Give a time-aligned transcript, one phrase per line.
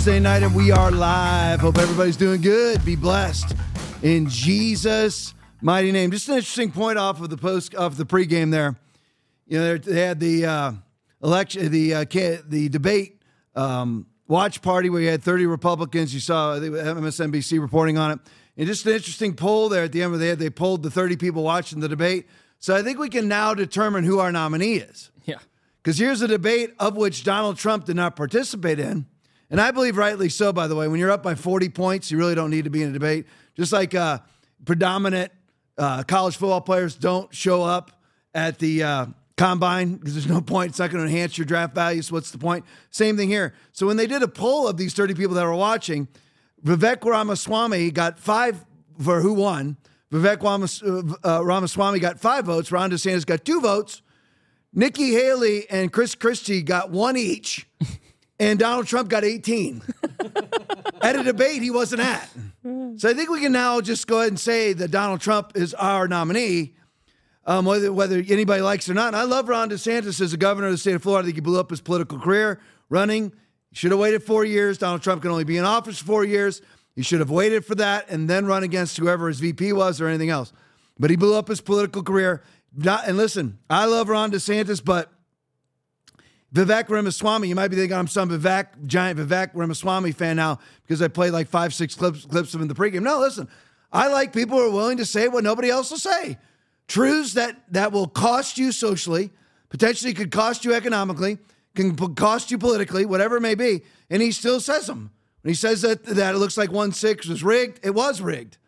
[0.00, 1.60] Thursday night, and we are live.
[1.60, 2.82] Hope everybody's doing good.
[2.86, 3.54] Be blessed
[4.02, 6.10] in Jesus' mighty name.
[6.10, 8.76] Just an interesting point off of the post of the pregame there.
[9.46, 10.72] You know, they had the uh,
[11.22, 13.20] election, the uh, the debate
[13.54, 16.14] um, watch party where you had 30 Republicans.
[16.14, 18.20] You saw MSNBC reporting on it,
[18.56, 20.90] and just an interesting poll there at the end where they had they polled the
[20.90, 22.26] 30 people watching the debate.
[22.58, 25.10] So I think we can now determine who our nominee is.
[25.26, 25.40] Yeah.
[25.82, 29.04] Because here's a debate of which Donald Trump did not participate in.
[29.50, 30.88] And I believe rightly so, by the way.
[30.88, 33.26] When you're up by 40 points, you really don't need to be in a debate.
[33.56, 34.18] Just like uh,
[34.64, 35.32] predominant
[35.76, 37.90] uh, college football players don't show up
[38.32, 40.70] at the uh, combine because there's no point.
[40.70, 42.02] It's not going to enhance your draft value.
[42.02, 42.64] So what's the point?
[42.90, 43.54] Same thing here.
[43.72, 46.08] So when they did a poll of these 30 people that were watching,
[46.64, 48.64] Vivek Ramaswamy got five
[49.02, 49.78] for who won.
[50.12, 52.70] Vivek uh, Ramaswamy got five votes.
[52.70, 54.02] Ron DeSantis got two votes.
[54.72, 57.66] Nikki Haley and Chris Christie got one each,
[58.40, 59.82] and Donald Trump got 18
[61.02, 62.28] at a debate he wasn't at.
[62.96, 65.74] So I think we can now just go ahead and say that Donald Trump is
[65.74, 66.74] our nominee,
[67.44, 69.08] um, whether, whether anybody likes it or not.
[69.08, 71.24] And I love Ron DeSantis as a governor of the state of Florida.
[71.24, 73.32] I think he blew up his political career running.
[73.70, 74.78] He should have waited four years.
[74.78, 76.62] Donald Trump can only be in office for four years.
[76.96, 80.08] He should have waited for that and then run against whoever his VP was or
[80.08, 80.52] anything else.
[80.98, 82.42] But he blew up his political career.
[82.74, 85.12] Not, and listen, I love Ron DeSantis, but
[86.54, 91.00] Vivek Ramaswamy, you might be thinking I'm some Vivek, giant Vivek Ramaswamy fan now because
[91.00, 93.02] I played like five, six clips, clips of him in the pregame.
[93.02, 93.48] No, listen,
[93.92, 96.38] I like people who are willing to say what nobody else will say.
[96.88, 99.30] Truths that, that will cost you socially,
[99.68, 101.38] potentially could cost you economically,
[101.76, 103.82] can cost you politically, whatever it may be.
[104.10, 105.12] And he still says them.
[105.42, 108.58] When he says that, that it looks like 1 6 was rigged, it was rigged.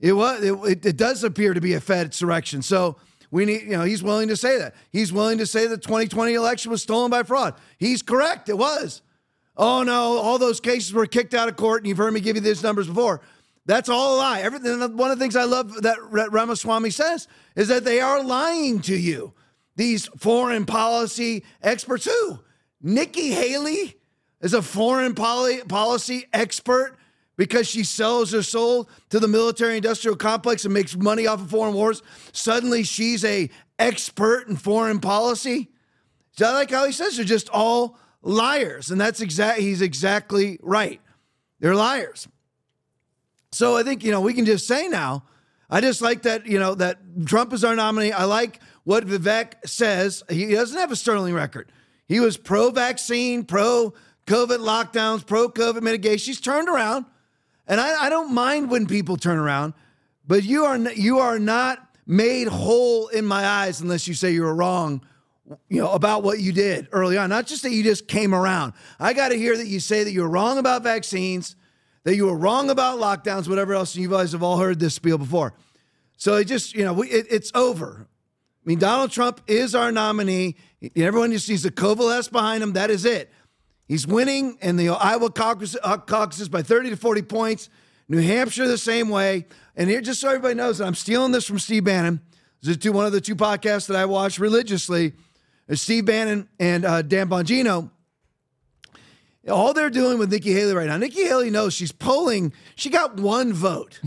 [0.00, 0.42] It was.
[0.42, 2.60] It, it, does appear to be a Fed insurrection.
[2.62, 2.96] So
[3.32, 4.74] we need, you know, he's willing to say that.
[4.90, 7.54] He's willing to say the 2020 election was stolen by fraud.
[7.78, 8.50] He's correct.
[8.50, 9.00] It was.
[9.56, 12.36] Oh no, all those cases were kicked out of court, and you've heard me give
[12.36, 13.22] you these numbers before.
[13.64, 14.40] That's all a lie.
[14.40, 14.78] Everything.
[14.96, 17.26] One of the things I love that Ramaswamy says
[17.56, 19.32] is that they are lying to you.
[19.76, 22.04] These foreign policy experts.
[22.04, 22.38] Who?
[22.82, 23.96] Nikki Haley
[24.42, 26.98] is a foreign policy expert
[27.42, 31.50] because she sells her soul to the military industrial complex and makes money off of
[31.50, 35.68] foreign wars, suddenly she's a expert in foreign policy.
[36.36, 38.92] So I like how he says they're just all liars.
[38.92, 41.00] And that's exact he's exactly right.
[41.58, 42.28] They're liars.
[43.50, 45.24] So I think, you know, we can just say now,
[45.68, 48.12] I just like that, you know, that Trump is our nominee.
[48.12, 50.22] I like what Vivek says.
[50.30, 51.72] He doesn't have a sterling record.
[52.06, 53.94] He was pro vaccine, pro
[54.28, 56.30] COVID lockdowns, pro COVID mitigation.
[56.30, 57.06] He's turned around.
[57.66, 59.74] And I, I don't mind when people turn around,
[60.26, 64.42] but you are you are not made whole in my eyes unless you say you
[64.42, 65.00] were wrong
[65.68, 67.28] you know about what you did early on.
[67.28, 68.72] Not just that you just came around.
[68.98, 71.56] I got to hear that you say that you were wrong about vaccines
[72.04, 75.18] that you were wrong about lockdowns whatever else you guys have all heard this spiel
[75.18, 75.54] before.
[76.16, 78.06] So it just you know we, it, it's over.
[78.08, 80.56] I mean donald trump is our nominee.
[80.96, 82.74] Everyone just sees the coalesce behind him.
[82.74, 83.30] That is it
[83.86, 87.68] He's winning in the Iowa caucus, uh, caucuses by 30 to 40 points.
[88.08, 89.46] New Hampshire the same way.
[89.76, 92.20] And here, just so everybody knows, I'm stealing this from Steve Bannon.
[92.62, 95.14] This is one of the two podcasts that I watch religiously.
[95.72, 97.90] Steve Bannon and uh, Dan Bongino.
[99.48, 102.52] All they're doing with Nikki Haley right now, Nikki Haley knows she's polling.
[102.76, 104.00] She got one vote,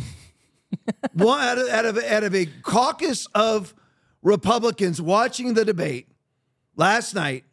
[1.14, 3.74] one out of, out of out of a caucus of
[4.22, 6.08] Republicans watching the debate
[6.78, 7.44] last night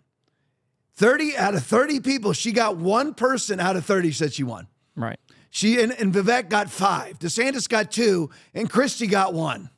[0.94, 4.66] 30 out of 30 people, she got one person out of 30 said she won.
[4.94, 5.18] Right.
[5.50, 7.18] She and, and Vivek got five.
[7.18, 9.71] DeSantis got two, and Christie got one.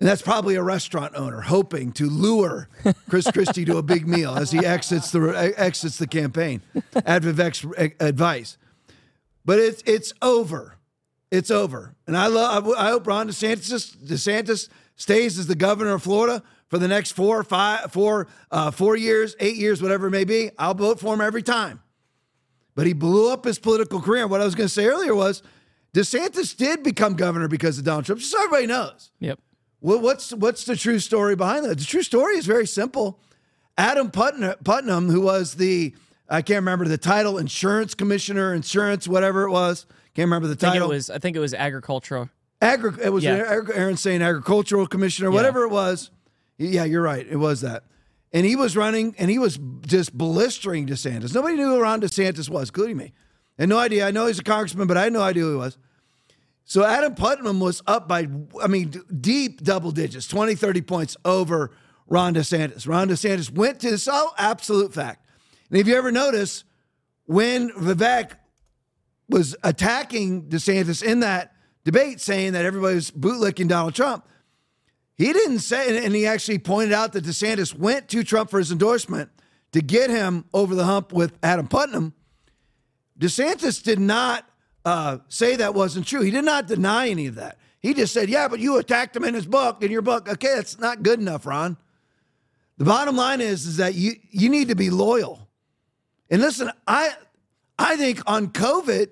[0.00, 2.68] And that's probably a restaurant owner hoping to lure
[3.08, 6.62] Chris Christie to a big meal as he exits the uh, exits the campaign
[6.94, 7.64] at Vivek's
[8.00, 8.58] advice.
[9.44, 10.76] But it's it's over.
[11.30, 11.94] It's over.
[12.06, 16.42] And I love I hope Ron DeSantis DeSantis stays as the governor of Florida
[16.74, 20.50] for the next four, five, four, uh, four years, eight years, whatever it may be,
[20.58, 21.80] I'll vote for him every time.
[22.74, 24.22] But he blew up his political career.
[24.22, 25.44] And what I was going to say earlier was
[25.92, 29.12] DeSantis did become governor because of Donald Trump, just so everybody knows.
[29.20, 29.38] Yep.
[29.82, 31.78] Well, what's what's the true story behind that?
[31.78, 33.20] The true story is very simple.
[33.78, 35.94] Adam Putnam, Putnam who was the
[36.28, 39.86] I can't remember the title, insurance commissioner, insurance, whatever it was.
[40.16, 40.70] Can't remember the title.
[40.70, 42.30] I think it was, I think it was agricultural.
[42.60, 43.60] Agri- it was yeah.
[43.74, 45.36] Aaron saying agricultural commissioner, yeah.
[45.36, 46.10] whatever it was.
[46.58, 47.26] Yeah, you're right.
[47.28, 47.84] It was that.
[48.32, 51.34] And he was running and he was just blistering DeSantis.
[51.34, 53.12] Nobody knew who Ron DeSantis was, including me.
[53.58, 54.06] And no idea.
[54.06, 55.78] I know he's a congressman, but I had no idea who he was.
[56.64, 58.26] So Adam Putnam was up by,
[58.60, 61.70] I mean, deep double digits, 20, 30 points over
[62.08, 62.88] Ron DeSantis.
[62.88, 65.26] Ron DeSantis went to this oh, absolute fact.
[65.70, 66.64] And if you ever notice,
[67.26, 68.32] when Vivek
[69.28, 71.54] was attacking DeSantis in that
[71.84, 74.26] debate, saying that everybody was bootlicking Donald Trump,
[75.16, 78.72] he didn't say, and he actually pointed out that DeSantis went to Trump for his
[78.72, 79.30] endorsement
[79.72, 82.14] to get him over the hump with Adam Putnam.
[83.18, 84.44] DeSantis did not
[84.84, 86.22] uh, say that wasn't true.
[86.22, 87.58] He did not deny any of that.
[87.80, 90.28] He just said, yeah, but you attacked him in his book, in your book.
[90.28, 91.76] Okay, that's not good enough, Ron.
[92.78, 95.48] The bottom line is, is that you, you need to be loyal.
[96.30, 97.10] And listen, I,
[97.78, 99.10] I think on COVID,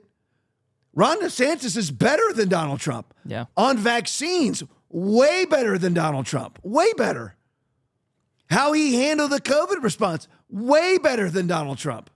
[0.95, 3.15] Ron DeSantis is better than Donald Trump.
[3.25, 3.45] Yeah.
[3.57, 4.63] On vaccines,
[4.93, 6.59] way better than Donald Trump.
[6.63, 7.35] Way better.
[8.51, 12.11] How he handled the COVID response, way better than Donald Trump.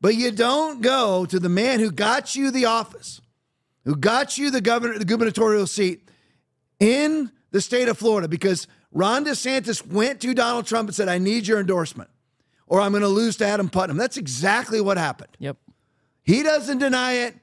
[0.00, 3.20] But you don't go to the man who got you the office,
[3.84, 6.08] who got you the governor, the gubernatorial seat
[6.78, 11.18] in the state of Florida, because Ron DeSantis went to Donald Trump and said, I
[11.18, 12.08] need your endorsement,
[12.66, 13.96] or I'm going to lose to Adam Putnam.
[13.96, 15.36] That's exactly what happened.
[15.38, 15.56] Yep.
[16.22, 17.34] He doesn't deny it.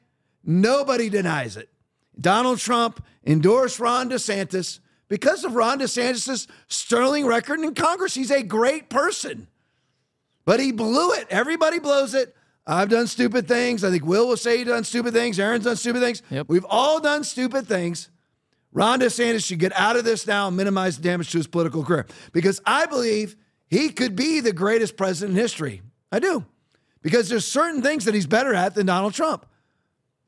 [0.43, 1.69] Nobody denies it.
[2.19, 8.13] Donald Trump endorsed Ron DeSantis because of Ron DeSantis' sterling record in Congress.
[8.13, 9.47] He's a great person,
[10.45, 11.27] but he blew it.
[11.29, 12.35] Everybody blows it.
[12.65, 13.83] I've done stupid things.
[13.83, 15.39] I think Will will say he's done stupid things.
[15.39, 16.21] Aaron's done stupid things.
[16.29, 16.49] Yep.
[16.49, 18.09] We've all done stupid things.
[18.73, 21.83] Ron DeSantis should get out of this now and minimize the damage to his political
[21.83, 23.35] career because I believe
[23.67, 25.81] he could be the greatest president in history.
[26.11, 26.45] I do.
[27.01, 29.45] Because there's certain things that he's better at than Donald Trump.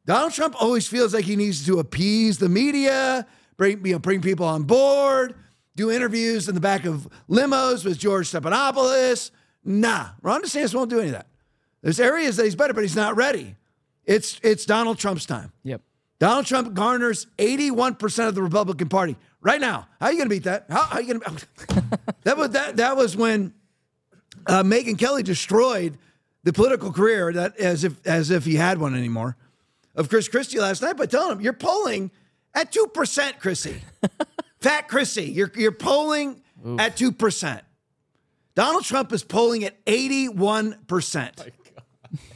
[0.10, 3.28] Donald Trump always feels like he needs to appease the media,
[3.58, 5.36] bring, you know, bring people on board,
[5.76, 9.30] do interviews in the back of limos with George Stephanopoulos.
[9.64, 11.28] Nah, Ron DeSantis won't do any of that.
[11.84, 13.56] There's areas that he's better, but he's not ready.
[14.04, 15.54] It's it's Donald Trump's time.
[15.62, 15.84] Yep.
[16.18, 19.88] Donald Trump garners 81% of the Republican Party right now.
[20.00, 20.66] How are you going to beat that?
[20.70, 21.84] How, how are you going to?
[22.24, 23.54] that was that that was when
[24.48, 26.00] uh, Megyn Kelly destroyed
[26.46, 29.38] the political career that as if as if he had one anymore
[30.00, 32.10] of Chris Christie last night by telling him you're polling
[32.56, 33.82] at two percent, Chrissy.
[34.62, 36.80] Fat Chrissy, you're you're polling Oof.
[36.80, 37.64] at two percent.
[38.56, 41.52] Donald Trump is polling at 81%.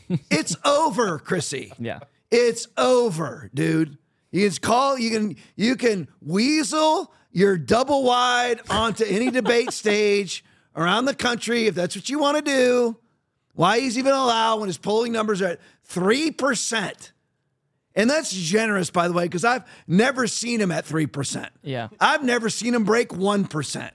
[0.31, 1.73] it's over, Chrissy.
[1.77, 1.99] Yeah.
[2.31, 3.97] It's over, dude.
[4.31, 10.45] You can call, you can you can weasel your double wide onto any debate stage
[10.75, 12.97] around the country if that's what you want to do.
[13.53, 17.11] Why he's even allowed when his polling numbers are at 3%.
[17.95, 21.49] And that's generous, by the way, because I've never seen him at 3%.
[21.61, 21.89] Yeah.
[21.99, 23.91] I've never seen him break 1%.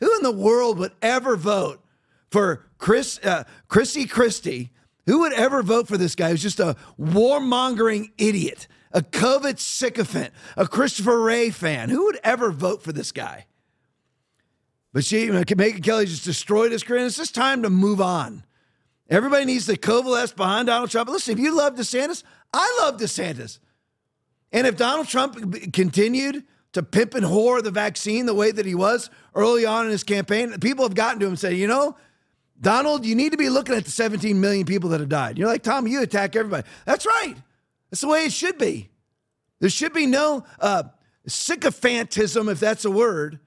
[0.00, 1.84] Who in the world would ever vote
[2.30, 4.70] for Chris uh, Chrissy Christie?
[5.06, 10.32] Who would ever vote for this guy who's just a warmongering idiot, a COVID sycophant,
[10.56, 11.88] a Christopher Wray fan?
[11.90, 13.46] Who would ever vote for this guy?
[14.92, 17.00] But she, you know, Megyn Kelly just destroyed his career.
[17.00, 18.44] And it's just time to move on.
[19.10, 21.08] Everybody needs to coalesce behind Donald Trump.
[21.08, 23.58] Listen, if you love DeSantis, I love DeSantis.
[24.52, 28.74] And if Donald Trump continued to pimp and whore the vaccine the way that he
[28.74, 31.96] was early on in his campaign, people have gotten to him and said, you know,
[32.60, 35.38] Donald, you need to be looking at the 17 million people that have died.
[35.38, 36.66] You're like, Tom, you attack everybody.
[36.84, 37.34] That's right.
[37.90, 38.90] That's the way it should be.
[39.60, 40.84] There should be no uh,
[41.26, 43.38] sycophantism, if that's a word,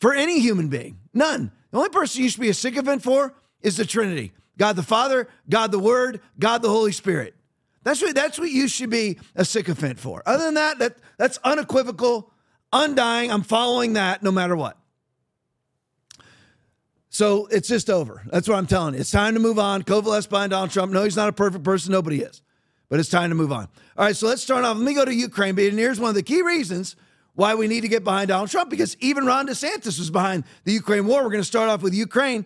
[0.00, 0.98] for any human being.
[1.14, 1.50] None.
[1.70, 5.26] The only person you should be a sycophant for is the Trinity God the Father,
[5.48, 7.34] God the Word, God the Holy Spirit.
[7.82, 10.22] That's what, that's what you should be a sycophant for.
[10.26, 12.30] Other than that, that that's unequivocal,
[12.70, 13.32] undying.
[13.32, 14.76] I'm following that no matter what.
[17.08, 18.22] So it's just over.
[18.26, 19.00] That's what I'm telling you.
[19.00, 19.82] It's time to move on.
[19.82, 20.92] Kovalev behind Donald Trump.
[20.92, 21.92] No, he's not a perfect person.
[21.92, 22.42] Nobody is.
[22.90, 23.66] But it's time to move on.
[23.96, 24.76] All right, so let's start off.
[24.76, 25.58] Let me go to Ukraine.
[25.58, 26.96] And here's one of the key reasons
[27.34, 30.72] why we need to get behind Donald Trump because even Ron DeSantis was behind the
[30.72, 31.22] Ukraine war.
[31.22, 32.44] We're going to start off with Ukraine.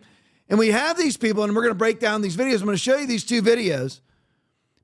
[0.54, 2.60] And we have these people, and we're going to break down these videos.
[2.60, 3.98] I'm going to show you these two videos.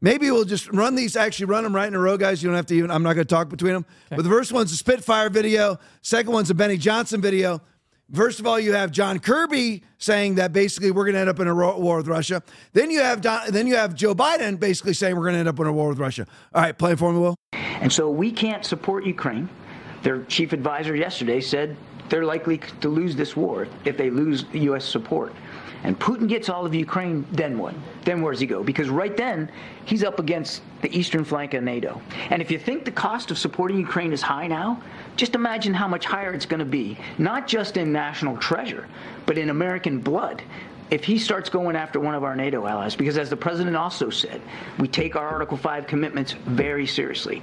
[0.00, 2.42] Maybe we'll just run these, actually run them right in a row, guys.
[2.42, 3.86] You don't have to even, I'm not going to talk between them.
[4.06, 4.16] Okay.
[4.16, 5.78] But the first one's a Spitfire video.
[6.02, 7.62] Second one's a Benny Johnson video.
[8.12, 11.38] First of all, you have John Kirby saying that basically we're going to end up
[11.38, 12.42] in a war with Russia.
[12.72, 15.48] Then you have Don, then you have Joe Biden basically saying we're going to end
[15.48, 16.26] up in a war with Russia.
[16.52, 17.36] All right, play for me, Will.
[17.52, 19.48] And so we can't support Ukraine.
[20.02, 21.76] Their chief advisor yesterday said
[22.08, 24.84] they're likely to lose this war if they lose U.S.
[24.84, 25.32] support
[25.82, 27.74] and Putin gets all of Ukraine, then what?
[28.04, 28.62] Then where does he go?
[28.62, 29.50] Because right then,
[29.84, 32.00] he's up against the eastern flank of NATO.
[32.28, 34.82] And if you think the cost of supporting Ukraine is high now,
[35.16, 38.86] just imagine how much higher it's going to be, not just in national treasure,
[39.26, 40.42] but in American blood.
[40.90, 44.10] If he starts going after one of our NATO allies, because as the president also
[44.10, 44.42] said,
[44.78, 47.42] we take our Article 5 commitments very seriously.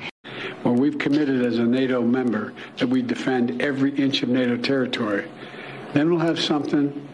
[0.63, 5.29] Well, we've committed as a NATO member that we defend every inch of NATO territory.
[5.94, 7.08] Then we'll have something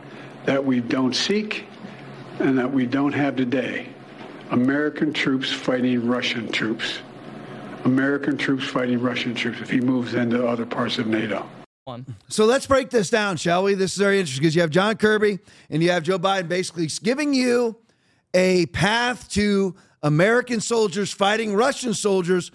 [0.45, 1.65] that we don't seek,
[2.39, 3.87] and that we don't have today.
[4.51, 6.99] American troops fighting Russian troops.
[7.85, 11.47] American troops fighting Russian troops if he moves into other parts of NATO.
[11.85, 12.05] One.
[12.29, 13.73] So let's break this down, shall we?
[13.73, 16.87] This is very interesting because you have John Kirby and you have Joe Biden basically
[17.01, 17.77] giving you
[18.33, 22.51] a path to American soldiers fighting Russian soldiers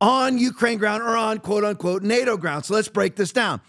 [0.00, 2.64] on Ukraine ground or on quote unquote NATO ground.
[2.64, 3.60] So let's break this down.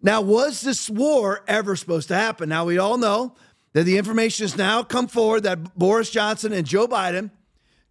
[0.00, 2.48] Now, was this war ever supposed to happen?
[2.48, 3.34] Now, we all know
[3.72, 7.30] that the information has now come forward that Boris Johnson and Joe Biden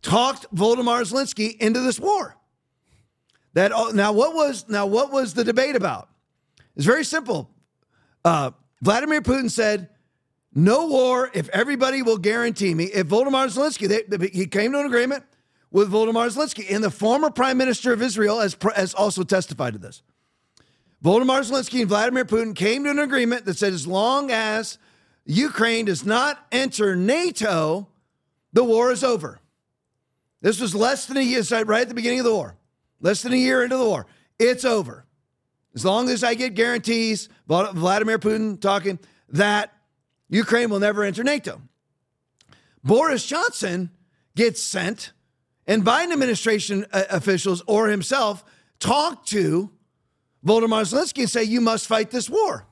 [0.02, 2.36] talked Volodymyr Zelensky into this war.
[3.54, 6.10] That now what was now what was the debate about?
[6.76, 7.50] It's very simple.
[8.24, 9.90] Uh, Vladimir Putin said,
[10.54, 14.86] "No war if everybody will guarantee me." If Volodymyr Zelensky, they, he came to an
[14.86, 15.24] agreement
[15.72, 19.80] with Volodymyr Zelensky, and the former Prime Minister of Israel has, has also testified to
[19.80, 20.04] this.
[21.04, 24.80] Volodymyr Zelensky and Vladimir Putin came to an agreement that said as long as
[25.26, 27.88] Ukraine does not enter NATO,
[28.54, 29.40] the war is over.
[30.42, 32.56] This was less than a year, right at the beginning of the war,
[33.00, 34.08] less than a year into the war.
[34.40, 35.06] It's over.
[35.76, 38.98] As long as I get guarantees, Vladimir Putin talking,
[39.30, 39.74] that
[40.30, 41.62] Ukraine will never enter NATO.
[42.84, 43.92] Boris Johnson
[44.36, 45.12] gets sent,
[45.68, 48.44] and Biden administration uh, officials or himself
[48.80, 49.72] talk to
[50.48, 52.66] Volodymyr Zelensky and say, You must fight this war,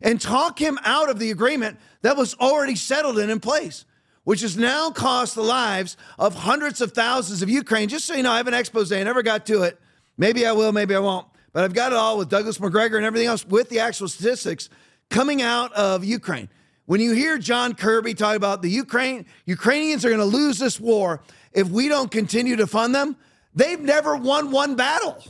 [0.00, 3.84] and talk him out of the agreement that was already settled and in place,
[4.24, 7.88] which has now cost the lives of hundreds of thousands of Ukraine.
[7.88, 9.78] Just so you know, I have an expose, I never got to it.
[10.16, 11.26] Maybe I will, maybe I won't.
[11.52, 14.70] But I've got it all with Douglas Macgregor and everything else with the actual statistics
[15.10, 16.48] coming out of Ukraine.
[16.86, 20.80] When you hear John Kirby talk about the Ukraine, Ukrainians are going to lose this
[20.80, 21.20] war
[21.52, 23.16] if we don't continue to fund them,
[23.54, 25.22] they've never won one battle.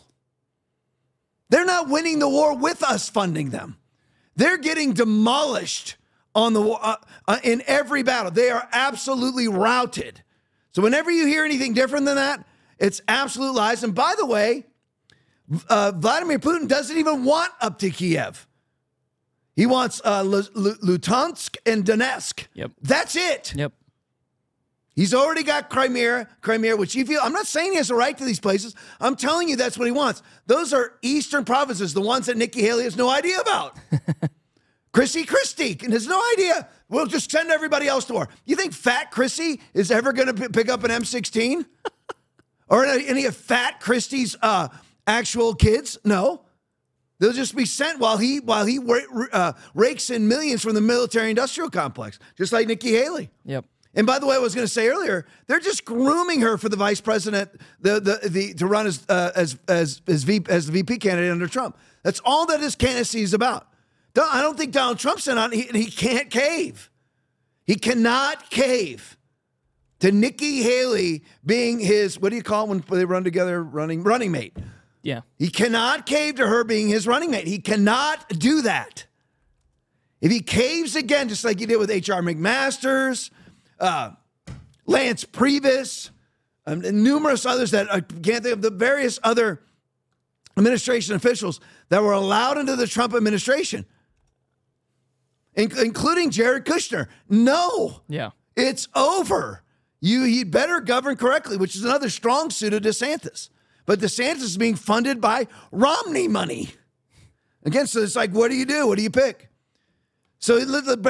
[1.50, 3.76] They're not winning the war with us funding them.
[4.36, 5.96] They're getting demolished
[6.34, 8.30] on the uh, uh, in every battle.
[8.30, 10.22] They are absolutely routed.
[10.72, 12.46] So whenever you hear anything different than that,
[12.78, 13.82] it's absolute lies.
[13.82, 14.64] And by the way,
[15.68, 18.46] uh, Vladimir Putin doesn't even want up to Kiev.
[19.56, 22.46] He wants uh, Luhansk and Donetsk.
[22.54, 22.70] Yep.
[22.80, 23.52] That's it.
[23.56, 23.72] Yep.
[25.00, 27.20] He's already got Crimea, Crimea, which he feel.
[27.22, 28.74] I'm not saying he has a right to these places.
[29.00, 30.22] I'm telling you that's what he wants.
[30.44, 33.78] Those are eastern provinces, the ones that Nikki Haley has no idea about.
[34.92, 36.68] Chrissy Christie has no idea.
[36.90, 38.28] We'll just send everybody else to war.
[38.44, 41.64] You think Fat Chrissy is ever going to pick up an M16?
[42.68, 44.68] or any of Fat Christie's uh,
[45.06, 45.96] actual kids?
[46.04, 46.42] No.
[47.20, 48.78] They'll just be sent while he while he
[49.32, 53.30] uh, rakes in millions from the military-industrial complex, just like Nikki Haley.
[53.46, 53.64] Yep.
[53.94, 56.68] And by the way, I was going to say earlier, they're just grooming her for
[56.68, 60.66] the vice president, the the, the to run as uh, as as as, v, as
[60.66, 61.76] the VP candidate under Trump.
[62.02, 63.66] That's all that his candidacy is about.
[64.16, 65.52] I don't think Donald Trump's in on.
[65.52, 66.90] He, he can't cave.
[67.64, 69.16] He cannot cave
[70.00, 74.02] to Nikki Haley being his what do you call it when they run together running
[74.02, 74.56] running mate.
[75.02, 75.22] Yeah.
[75.38, 77.46] He cannot cave to her being his running mate.
[77.46, 79.06] He cannot do that.
[80.20, 82.20] If he caves again, just like he did with H.R.
[82.20, 83.30] McMaster's,
[83.80, 84.10] uh,
[84.86, 86.10] Lance Priebus,
[86.66, 89.62] um, and numerous others that I can't think of, the various other
[90.56, 93.86] administration officials that were allowed into the Trump administration,
[95.54, 97.08] in- including Jared Kushner.
[97.28, 98.02] No.
[98.08, 98.30] Yeah.
[98.56, 99.62] It's over.
[100.00, 103.48] You he better govern correctly, which is another strong suit of DeSantis.
[103.86, 106.70] But DeSantis is being funded by Romney money.
[107.64, 108.86] Again, so it's like, what do you do?
[108.86, 109.48] What do you pick?
[110.38, 110.64] So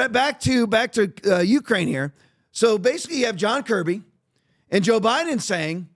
[0.09, 2.13] back to back to uh, Ukraine here.
[2.51, 4.01] So basically, you have John Kirby
[4.69, 5.89] and Joe Biden saying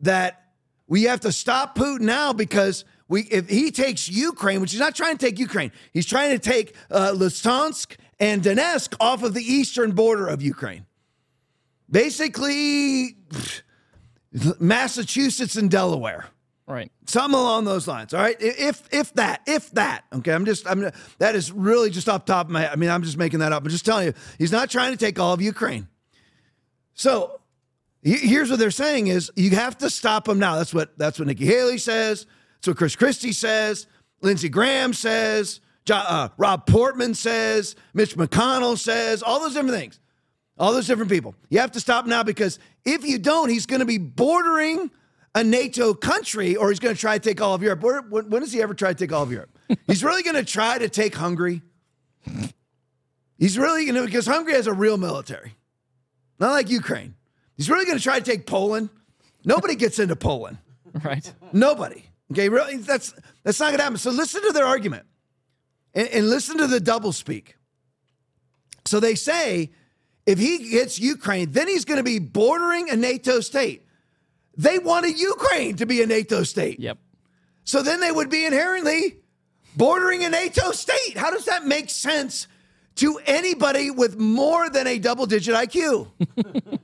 [0.00, 0.42] that
[0.86, 4.94] we have to stop Putin now because we if he takes Ukraine, which he's not
[4.94, 9.42] trying to take Ukraine, he's trying to take uh, Luhansk and Donetsk off of the
[9.42, 10.86] eastern border of Ukraine.
[11.90, 13.16] Basically.
[13.28, 13.62] Pfft,
[14.32, 16.26] Massachusetts and Delaware.
[16.66, 16.92] Right.
[17.06, 18.14] Something along those lines.
[18.14, 18.36] All right.
[18.38, 20.04] If if that, if that.
[20.12, 20.32] Okay.
[20.32, 20.88] I'm just I'm
[21.18, 23.64] that is really just off top of my I mean, I'm just making that up.
[23.64, 25.88] I'm just telling you, he's not trying to take all of Ukraine.
[27.00, 27.40] So
[28.02, 30.56] here's what they're saying is you have to stop him now.
[30.56, 32.26] That's what that's what Nikki Haley says.
[32.56, 33.86] That's what Chris Christie says.
[34.20, 35.60] Lindsey Graham says.
[35.90, 37.74] Uh, Rob Portman says.
[37.94, 39.22] Mitch McConnell says.
[39.22, 39.98] All those different things
[40.60, 41.34] all those different people.
[41.48, 44.90] You have to stop now because if you don't, he's going to be bordering
[45.34, 47.80] a NATO country or he's going to try to take all of Europe.
[48.10, 49.58] When, when does he ever try to take all of Europe?
[49.86, 51.62] he's really going to try to take Hungary.
[53.38, 55.54] He's really going to, because Hungary has a real military,
[56.40, 57.14] not like Ukraine.
[57.56, 58.88] He's really going to try to take Poland.
[59.44, 60.58] Nobody gets into Poland.
[61.04, 61.32] Right.
[61.52, 62.02] Nobody.
[62.32, 63.98] Okay, really, that's that's not going to happen.
[63.98, 65.06] So listen to their argument
[65.94, 67.56] and, and listen to the double speak.
[68.86, 69.70] So they say
[70.26, 73.86] if he gets Ukraine, then he's going to be bordering a NATO state.
[74.56, 76.80] They wanted Ukraine to be a NATO state.
[76.80, 76.98] Yep.
[77.64, 79.18] So then they would be inherently
[79.76, 81.16] bordering a NATO state.
[81.16, 82.48] How does that make sense
[82.96, 86.08] to anybody with more than a double digit IQ?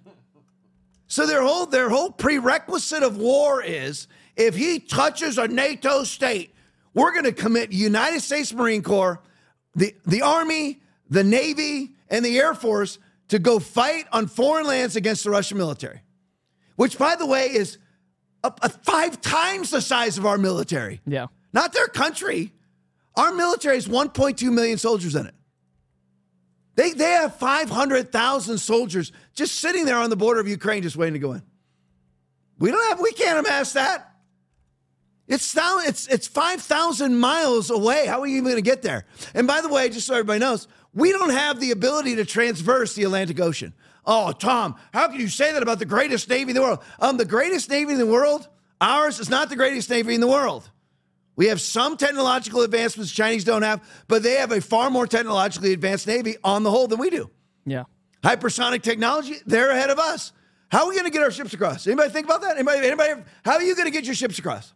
[1.07, 6.55] so their whole their whole prerequisite of war is if he touches a NATO state,
[6.95, 9.21] we're going to commit United States Marine Corps,
[9.75, 12.99] the the Army, the Navy, and the Air Force
[13.29, 16.03] to go fight on foreign lands against the Russian military.
[16.77, 17.79] Which by the way is
[18.45, 21.01] a, a five times the size of our military.
[21.07, 21.27] Yeah.
[21.53, 22.53] Not their country.
[23.17, 25.35] Our military has 1.2 million soldiers in it.
[26.77, 31.15] They, they have 500,000 soldiers just sitting there on the border of Ukraine, just waiting
[31.15, 31.43] to go in.
[32.59, 34.13] We don't have, we can't amass that.
[35.27, 38.07] It's down, it's it's 5,000 miles away.
[38.07, 39.07] How are you even going to get there?
[39.35, 42.95] And by the way, just so everybody knows, we don't have the ability to transverse
[42.95, 43.75] the Atlantic Ocean.
[44.05, 46.79] Oh, Tom, how can you say that about the greatest navy in the world?
[47.01, 48.49] Um, the greatest navy in the world,
[48.81, 50.71] ours is not the greatest navy in the world.
[51.37, 55.73] We have some technological advancements Chinese don't have, but they have a far more technologically
[55.75, 57.31] advanced navy on the whole than we do.
[57.67, 57.85] Yeah.
[58.25, 60.33] Hypersonic technology, they're ahead of us.
[60.69, 61.87] How are we going to get our ships across?
[61.87, 62.57] Anybody think about that?
[62.57, 62.87] Anybody?
[62.87, 63.23] Anybody?
[63.45, 64.73] How are you going to get your ships across?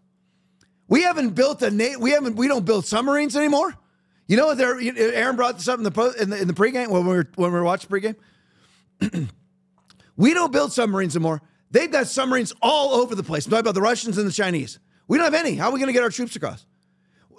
[0.86, 3.74] We haven't built a na- we haven't we don't build submarines anymore.
[4.26, 4.58] You know what?
[4.58, 7.14] There, Aaron brought this up in the po- in the, in the pregame when we
[7.14, 8.16] were when we were watching pregame.
[10.16, 11.42] we don't build submarines anymore.
[11.70, 13.46] They've got submarines all over the place.
[13.46, 14.78] I'm talking about the Russians and the Chinese.
[15.10, 15.56] We don't have any.
[15.56, 16.64] How are we going to get our troops across?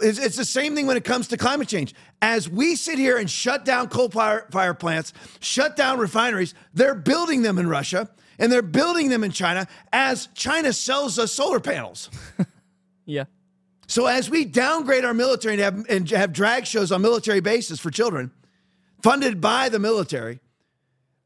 [0.01, 1.95] It's, it's, the same thing when it comes to climate change.
[2.21, 6.93] As we sit here and shut down coal fire, fire plants, shut down refineries, they're
[6.95, 11.59] building them in Russia and they're building them in China as China sells us solar
[11.61, 12.09] panels.
[13.03, 13.25] Yeah.
[13.87, 17.79] So as we downgrade our military and have, and have drag shows on military bases
[17.79, 18.31] for children,
[19.01, 20.39] funded by the military,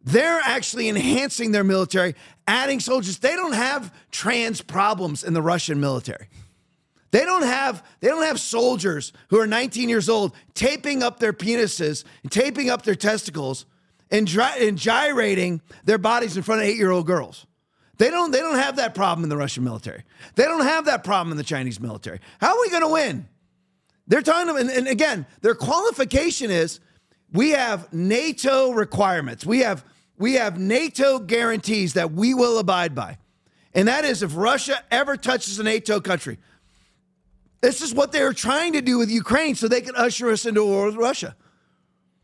[0.06, 2.16] they're actually enhancing their military,
[2.48, 3.18] adding soldiers.
[3.18, 6.28] They don't have trans problems in the Russian military.
[7.12, 11.34] They don't have they don't have soldiers who are 19 years old taping up their
[11.34, 13.66] penises and taping up their testicles
[14.12, 17.48] and, dry, and gyrating their bodies in front of eight-year-old girls.
[17.98, 20.04] They don't they don't have that problem in the Russian military.
[20.36, 22.20] They don't have that problem in the Chinese military.
[22.40, 23.28] How are we going to win?
[24.08, 26.80] They're talking about, and, and again, their qualification is
[27.32, 29.46] we have NATO requirements.
[29.46, 29.84] We have
[30.18, 33.18] we have NATO guarantees that we will abide by.
[33.74, 36.38] And that is if Russia ever touches a NATO country.
[37.62, 40.46] This is what they are trying to do with Ukraine so they can usher us
[40.46, 41.36] into a war with Russia.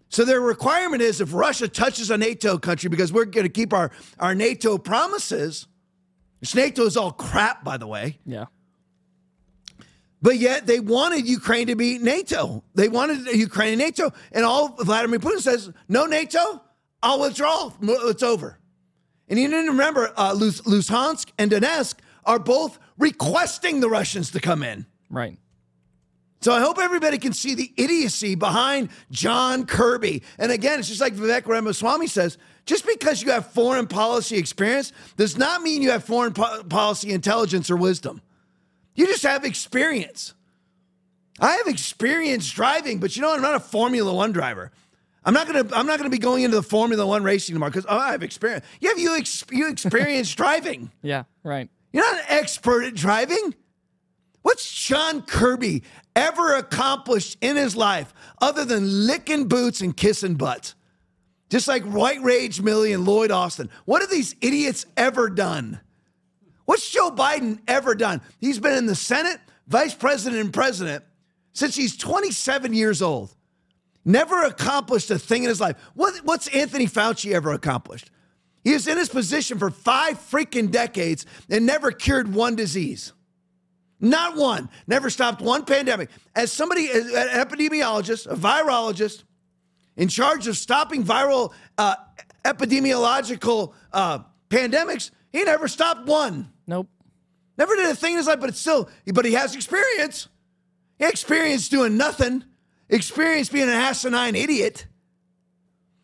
[0.09, 3.73] So their requirement is if Russia touches a NATO country, because we're going to keep
[3.73, 5.67] our, our NATO promises,
[6.39, 8.19] which NATO is all crap, by the way.
[8.25, 8.45] Yeah.
[10.21, 12.63] But yet they wanted Ukraine to be NATO.
[12.75, 14.11] They wanted Ukraine in NATO.
[14.31, 16.61] And all Vladimir Putin says, no NATO,
[17.03, 17.71] I'll withdraw.
[17.81, 18.57] It's over.
[19.27, 24.39] And you need to remember, uh, Luhansk and Donetsk are both requesting the Russians to
[24.39, 24.85] come in.
[25.09, 25.37] Right.
[26.41, 30.23] So I hope everybody can see the idiocy behind John Kirby.
[30.39, 34.91] And again, it's just like Vivek Ramaswamy says just because you have foreign policy experience
[35.17, 38.21] does not mean you have foreign po- policy intelligence or wisdom.
[38.95, 40.33] You just have experience.
[41.39, 44.71] I have experience driving, but you know, I'm not a Formula One driver.
[45.23, 45.67] I'm not gonna.
[45.73, 48.23] I'm not gonna be going into the Formula One racing tomorrow because oh, I have
[48.23, 48.65] experience.
[48.79, 50.91] You have you, ex- you experience driving.
[51.01, 51.23] Yeah.
[51.43, 51.69] Right.
[51.93, 53.53] You're not an expert at driving.
[54.41, 55.83] What's Sean Kirby
[56.15, 60.73] ever accomplished in his life other than licking boots and kissing butts?
[61.51, 63.69] Just like White Rage Milley and Lloyd Austin.
[63.85, 65.79] What have these idiots ever done?
[66.65, 68.21] What's Joe Biden ever done?
[68.39, 71.03] He's been in the Senate, vice president, and president
[71.53, 73.35] since he's 27 years old.
[74.03, 75.77] Never accomplished a thing in his life.
[75.93, 78.09] What, what's Anthony Fauci ever accomplished?
[78.63, 83.13] He was in his position for five freaking decades and never cured one disease.
[83.99, 84.69] Not one.
[84.87, 86.09] Never stopped one pandemic.
[86.35, 89.23] As somebody, an epidemiologist, a virologist,
[89.95, 91.95] in charge of stopping viral uh,
[92.43, 96.51] epidemiological uh, pandemics, he never stopped one.
[96.65, 96.87] Nope.
[97.57, 100.27] Never did a thing in his life, but it's still, but he has experience.
[100.97, 102.43] He experience doing nothing,
[102.91, 104.85] experience being an asinine idiot.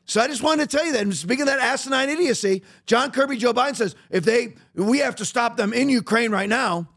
[0.06, 1.02] So I just wanted to tell you that.
[1.02, 5.18] And speaking of that asinine idiocy, John Kirby, Joe Biden says if they, we have
[5.18, 6.88] to stop them in Ukraine right now.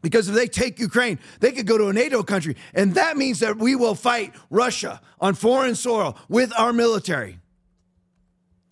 [0.00, 2.56] Because if they take Ukraine, they could go to a NATO country.
[2.72, 7.38] And that means that we will fight Russia on foreign soil with our military.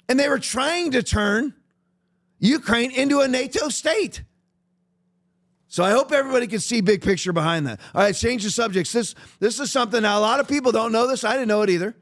[0.09, 1.53] And they were trying to turn
[2.38, 4.22] Ukraine into a NATO state.
[5.68, 7.78] So I hope everybody can see big picture behind that.
[7.94, 8.92] All right, change the subjects.
[8.92, 11.24] This this is something now a lot of people don't know this.
[11.24, 11.94] I didn't know it either.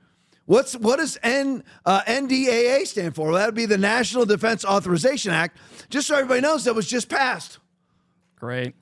[0.46, 3.29] What's what does N, uh, NDAA stand for?
[3.29, 5.59] Well, that would be the National Defense Authorization Act.
[5.90, 7.59] Just so everybody knows, that was just passed.
[8.37, 8.74] Great.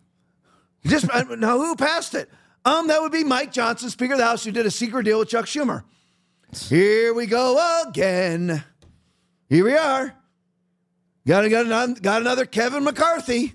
[0.84, 2.30] Just uh, now, who passed it?
[2.66, 5.18] Um, that would be Mike Johnson, Speaker of the House, who did a secret deal
[5.18, 5.84] with Chuck Schumer.
[6.68, 8.62] Here we go again.
[9.48, 10.14] Here we are.
[11.26, 13.54] Got got got another Kevin McCarthy.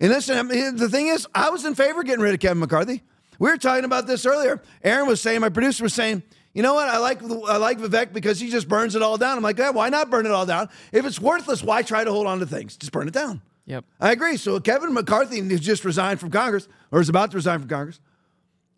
[0.00, 2.40] And listen, I mean, the thing is, I was in favor of getting rid of
[2.40, 3.02] Kevin McCarthy.
[3.38, 4.62] We were talking about this earlier.
[4.82, 6.22] Aaron was saying, my producer was saying,
[6.54, 6.88] you know what?
[6.88, 9.36] I like I like Vivek because he just burns it all down.
[9.36, 10.68] I'm like, yeah, why not burn it all down?
[10.92, 12.76] If it's worthless, why try to hold on to things?
[12.76, 13.42] Just burn it down.
[13.66, 13.84] Yep.
[14.00, 14.36] I agree.
[14.38, 18.00] So Kevin McCarthy just resigned from Congress, or is about to resign from Congress.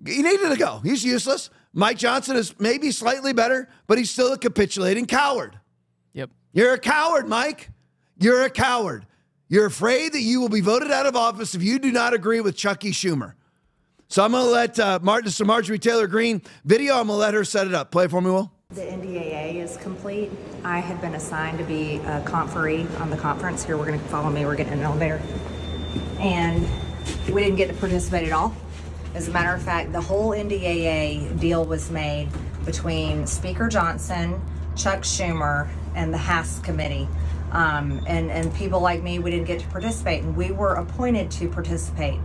[0.04, 0.80] He needed to go.
[0.82, 1.48] He's useless.
[1.72, 5.58] Mike Johnson is maybe slightly better, but he's still a capitulating coward.
[6.12, 6.30] Yep.
[6.52, 7.70] You're a coward, Mike.
[8.18, 9.06] You're a coward.
[9.50, 12.40] You're afraid that you will be voted out of office if you do not agree
[12.40, 13.34] with Chucky Schumer.
[14.06, 16.94] So I'm going to let uh, Martin, so Marjorie Taylor Greene video.
[16.94, 17.90] I'm going to let her set it up.
[17.90, 18.52] Play it for me, Will.
[18.70, 20.30] The NDAA is complete.
[20.62, 23.64] I have been assigned to be a conferee on the conference.
[23.64, 24.44] Here, we're going to follow me.
[24.44, 25.20] We're getting in an elevator.
[26.20, 26.64] And
[27.34, 28.54] we didn't get to participate at all.
[29.16, 32.28] As a matter of fact, the whole NDAA deal was made
[32.64, 34.40] between Speaker Johnson,
[34.76, 37.08] Chuck Schumer, and the HASC Committee.
[37.50, 40.22] Um, and, and people like me, we didn't get to participate.
[40.22, 42.20] And we were appointed to participate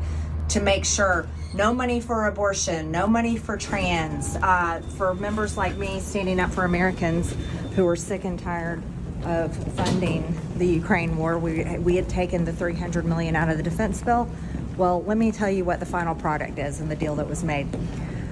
[0.50, 5.76] to make sure no money for abortion, no money for trans, uh, for members like
[5.78, 7.36] me standing up for Americans
[7.76, 8.84] who are sick and tired
[9.24, 11.40] of funding the Ukraine war.
[11.40, 14.30] We, we had taken the 300 million out of the defense bill.
[14.78, 17.44] Well, let me tell you what the final product is and the deal that was
[17.44, 17.68] made.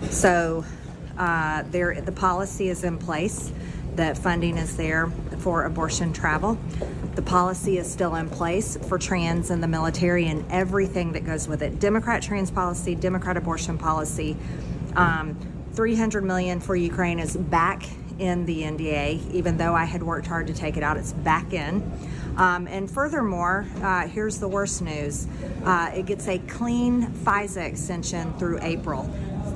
[0.10, 0.66] So,
[1.18, 3.52] uh, there, the policy is in place
[3.98, 6.58] that funding is there for abortion travel.
[7.16, 11.48] The policy is still in place for trans and the military and everything that goes
[11.48, 11.80] with it.
[11.80, 14.36] Democrat trans policy, Democrat abortion policy.
[14.96, 15.38] Um,
[15.74, 17.84] 300 million for Ukraine is back
[18.20, 21.54] in the NDA, even though I had worked hard to take it out, it's back
[21.54, 21.84] in.
[22.38, 25.28] Um, and furthermore, uh, here's the worst news
[25.66, 29.10] uh, it gets a clean FISA extension through April.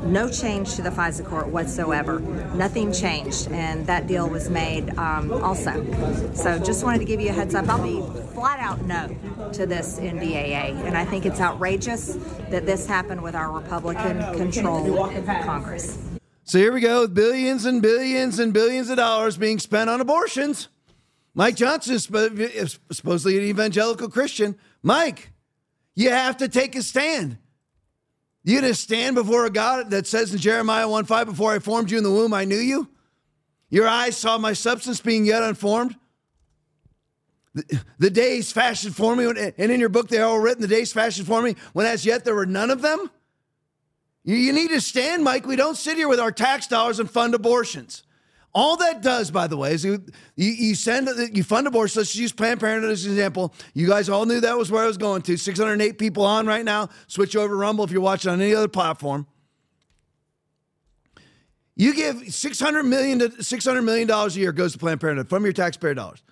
[0.07, 2.19] No change to the FISA court whatsoever.
[2.55, 5.85] Nothing changed, and that deal was made um, also.
[6.33, 7.67] So, just wanted to give you a heads up.
[7.67, 8.01] I'll be
[8.33, 9.15] flat out no
[9.51, 12.17] to this NDAA, and I think it's outrageous
[12.49, 14.95] that this happened with our Republican controlled
[15.43, 15.97] Congress.
[16.45, 19.99] So here we go, with billions and billions and billions of dollars being spent on
[19.99, 20.69] abortions.
[21.33, 24.55] Mike Johnson is supposedly an evangelical Christian.
[24.81, 25.33] Mike,
[25.93, 27.37] you have to take a stand.
[28.47, 31.91] You gonna stand before a God that says in Jeremiah 1 5, before I formed
[31.91, 32.87] you in the womb, I knew you?
[33.69, 35.97] Your eyes saw my substance being yet unformed.
[37.53, 40.67] The, the days fashioned for me, and in your book they are all written, the
[40.69, 43.11] days fashioned for me, when as yet there were none of them.
[44.23, 45.45] You, you need to stand, Mike.
[45.45, 48.03] We don't sit here with our tax dollars and fund abortions.
[48.53, 50.03] All that does, by the way, is you,
[50.35, 51.99] you send you fund abortion.
[51.99, 53.53] Let's use Planned Parenthood as an example.
[53.73, 55.37] You guys all knew that was where I was going to.
[55.37, 56.89] 608 people on right now.
[57.07, 59.27] Switch over to Rumble if you're watching on any other platform.
[61.75, 65.43] You give 600 million to 600 million dollars a year goes to Planned Parenthood from
[65.43, 66.23] your taxpayer dollars.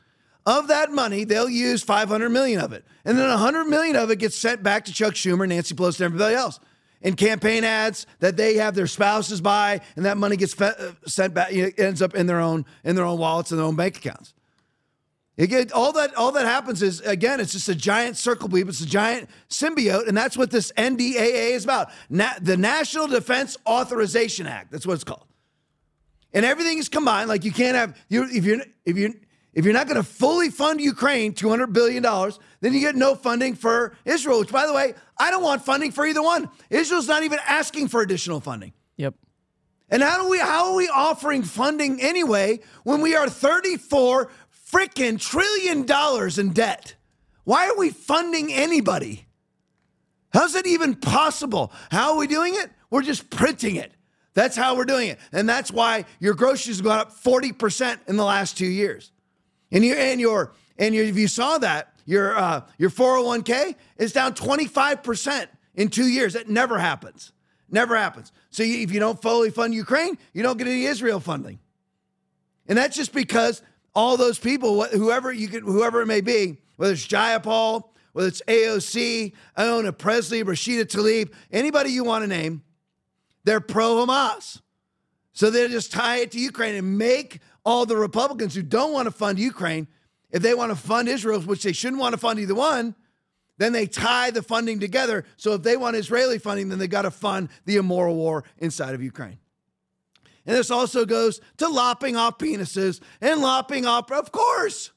[0.47, 4.17] Of that money, they'll use 500 million of it, and then 100 million of it
[4.17, 6.59] gets sent back to Chuck Schumer, Nancy Pelosi, and everybody else
[7.01, 10.91] in campaign ads that they have their spouses buy, and that money gets fe- uh,
[11.05, 13.65] sent back, you know, ends up in their own in their own wallets and their
[13.65, 14.33] own bank accounts.
[15.37, 18.69] Get, all that all that happens is again, it's just a giant circle bleep.
[18.69, 21.89] It's a giant symbiote, and that's what this NDAA is about.
[22.09, 24.71] Na- the National Defense Authorization Act.
[24.71, 25.25] That's what it's called.
[26.33, 27.27] And everything is combined.
[27.27, 29.11] Like you can't have you if you're if you're
[29.55, 33.55] if you're not going to fully fund Ukraine, $200 billion, then you get no funding
[33.55, 36.49] for Israel, which, by the way, I don't want funding for either one.
[36.69, 38.73] Israel's not even asking for additional funding.
[38.97, 39.15] Yep.
[39.89, 44.29] And how do we how are we offering funding anyway when we are 34
[44.69, 46.95] freaking trillion dollars in debt?
[47.45, 49.25] Why are we funding anybody?
[50.33, 51.71] How's that even possible?
[51.91, 52.71] How are we doing it?
[52.89, 53.93] We're just printing it.
[54.33, 55.19] That's how we're doing it.
[55.31, 59.11] And that's why your groceries have gone up 40% in the last two years.
[59.75, 64.33] And you and your and if you saw that, your uh, your 401k is down
[64.33, 66.33] 25% in two years.
[66.33, 67.33] That never happens.
[67.69, 68.31] Never happens.
[68.51, 71.59] So you, if you don't fully fund Ukraine, you don't get any Israel funding.
[72.69, 73.61] And that's just because
[73.93, 78.41] all those people, whoever you can, whoever it may be, whether it's Jayapal, whether it's
[78.47, 82.63] AOC, Ayanna Presley, Rashida Tlaib, anybody you want to name,
[83.43, 84.61] they're pro Hamas.
[85.33, 89.07] So they just tie it to Ukraine and make all the Republicans who don't want
[89.07, 89.87] to fund Ukraine,
[90.31, 92.95] if they want to fund Israel, which they shouldn't want to fund either one,
[93.57, 95.25] then they tie the funding together.
[95.37, 98.93] So if they want Israeli funding, then they got to fund the immoral war inside
[98.93, 99.39] of Ukraine.
[100.45, 104.91] And this also goes to lopping off penises and lopping off, of course.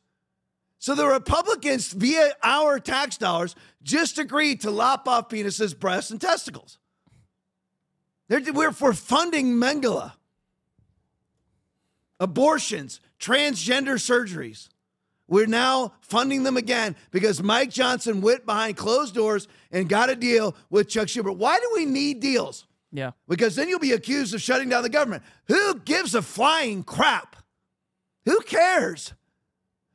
[0.78, 6.20] So the Republicans, via our tax dollars, just agreed to lop off penises, breasts, and
[6.20, 6.78] testicles.
[8.28, 10.12] They're, we're for funding Mengele,
[12.20, 14.68] abortions, transgender surgeries.
[15.28, 20.16] We're now funding them again because Mike Johnson went behind closed doors and got a
[20.16, 21.36] deal with Chuck Schumer.
[21.36, 22.66] Why do we need deals?
[22.90, 23.10] Yeah.
[23.28, 25.22] Because then you'll be accused of shutting down the government.
[25.48, 27.36] Who gives a flying crap?
[28.24, 29.12] Who cares?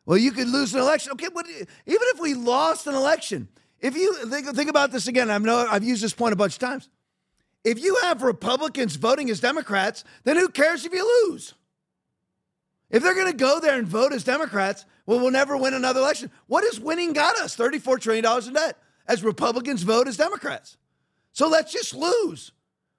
[0.06, 1.14] Well, you could lose an election.
[1.14, 3.48] Okay, but even if we lost an election,
[3.80, 6.54] if you think, think about this again, I know I've used this point a bunch
[6.54, 6.90] of times.
[7.64, 11.54] If you have Republicans voting as Democrats, then who cares if you lose?
[12.90, 16.00] If they're going to go there and vote as Democrats, well, we'll never win another
[16.00, 16.32] election.
[16.48, 17.56] What has winning got us?
[17.56, 20.78] $34 trillion in debt as Republicans vote as Democrats.
[21.32, 22.52] So let's just lose.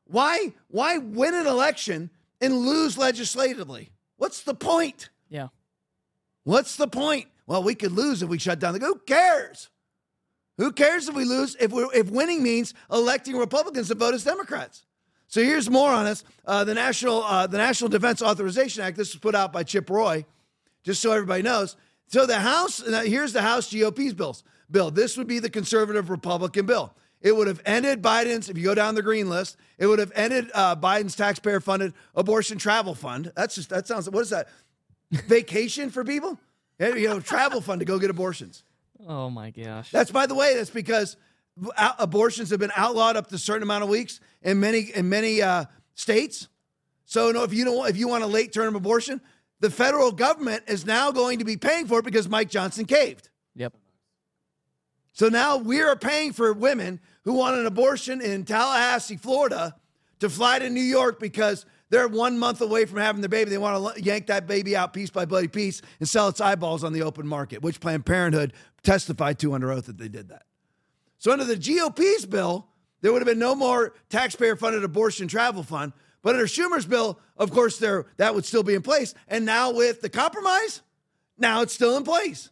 [0.07, 3.90] Why, why win an election and lose legislatively?
[4.16, 5.11] What's the point?
[5.29, 5.49] Yeah.
[6.42, 7.27] What's the point?
[7.47, 8.81] Well, we could lose if we shut down the.
[8.81, 9.70] Who cares?
[10.59, 11.57] Who cares if we lose?
[11.59, 14.85] If we if winning means electing Republicans to vote as Democrats.
[15.35, 16.23] So here's more on this.
[16.47, 18.97] Uh, the National uh, the National Defense Authorization Act.
[18.97, 20.25] This was put out by Chip Roy,
[20.85, 21.75] just so everybody knows.
[22.07, 22.81] So the House.
[23.05, 24.44] Here's the House GOP's bills.
[24.70, 24.92] Bill.
[24.92, 26.94] This would be the conservative Republican bill.
[27.20, 28.49] It would have ended Biden's.
[28.49, 32.57] If you go down the green list, it would have ended uh, Biden's taxpayer-funded abortion
[32.57, 33.33] travel fund.
[33.35, 34.09] That's just that sounds.
[34.09, 34.49] What is that?
[35.11, 36.38] Vacation for people?
[36.79, 38.62] You know, travel fund to go get abortions.
[39.05, 39.90] Oh my gosh.
[39.90, 40.55] That's by the way.
[40.55, 41.16] That's because
[41.99, 45.40] abortions have been outlawed up to a certain amount of weeks in many in many
[45.43, 45.64] uh,
[45.95, 46.49] states.
[47.05, 49.21] So no, if you don't if you want a late term abortion,
[49.61, 53.31] the federal government is now going to be paying for it because Mike Johnson caved.
[53.55, 53.75] Yep.
[55.12, 59.77] So now we are paying for women who want an abortion in Tallahassee, Florida,
[60.19, 63.51] to fly to New York because they're one month away from having their baby.
[63.51, 66.83] They want to yank that baby out piece by bloody piece and sell its eyeballs
[66.83, 70.43] on the open market, which Planned Parenthood testified to under oath that they did that.
[71.25, 72.67] So under the GOP's bill,
[73.01, 75.95] there would have been no more taxpayer-funded abortion travel fund.
[76.21, 79.15] But under Schumer's bill, of course, there that would still be in place.
[79.27, 80.83] And now with the compromise,
[81.39, 82.51] now it's still in place.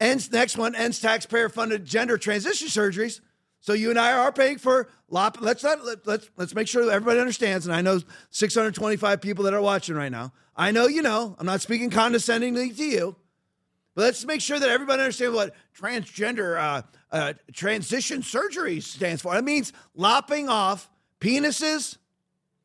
[0.00, 3.20] Ends next one ends taxpayer-funded gender transition surgeries.
[3.60, 5.36] So you and I are paying for lop.
[5.42, 7.66] Let's not let, let's let's make sure everybody understands.
[7.66, 8.00] And I know
[8.30, 10.32] 625 people that are watching right now.
[10.56, 11.36] I know you know.
[11.38, 13.16] I'm not speaking condescendingly to you,
[13.94, 16.80] but let's make sure that everybody understands what transgender uh,
[17.16, 19.34] uh, transition surgery stands for.
[19.36, 21.96] It means lopping off penises,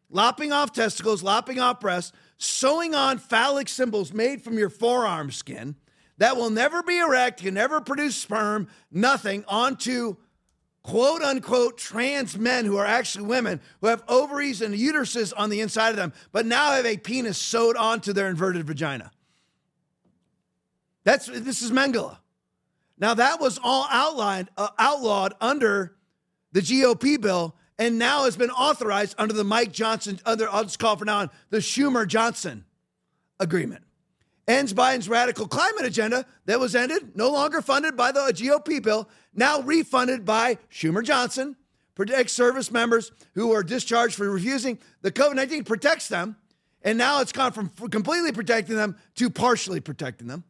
[0.10, 5.76] lopping off testicles, lopping off breasts, sewing on phallic symbols made from your forearm skin
[6.22, 10.18] that will never be erect, can never produce sperm, nothing onto
[10.84, 15.62] quote unquote trans men who are actually women who have ovaries and uteruses on the
[15.62, 19.10] inside of them, but now have a penis sewed onto their inverted vagina.
[21.04, 22.18] That's this is Mengele.
[23.02, 25.96] Now that was all outlined, uh, outlawed under
[26.52, 30.78] the GOP bill, and now has been authorized under the Mike Johnson, other I'll just
[30.78, 32.64] call for now on the Schumer Johnson
[33.40, 33.84] agreement.
[34.48, 39.10] Ends Biden's radical climate agenda that was ended, no longer funded by the GOP bill,
[39.34, 41.56] now refunded by Schumer Johnson,
[41.96, 46.36] protects service members who are discharged for refusing the COVID 19, protects them.
[46.84, 50.44] And now it's gone from completely protecting them to partially protecting them.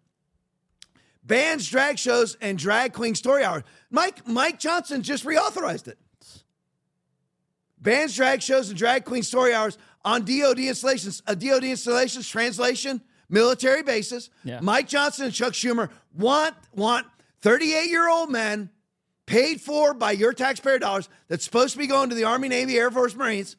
[1.24, 3.64] Bans drag shows and drag queen story hours.
[3.90, 5.98] Mike, Mike Johnson just reauthorized it.
[7.80, 11.22] Bans drag shows and drag queen story hours on DOD installations.
[11.28, 14.30] A DOD installations translation, military bases.
[14.44, 14.60] Yeah.
[14.62, 17.08] Mike Johnson and Chuck Schumer want want
[17.42, 18.70] 38 year old men
[19.26, 22.78] paid for by your taxpayer dollars that's supposed to be going to the Army, Navy,
[22.78, 23.56] Air Force, Marines,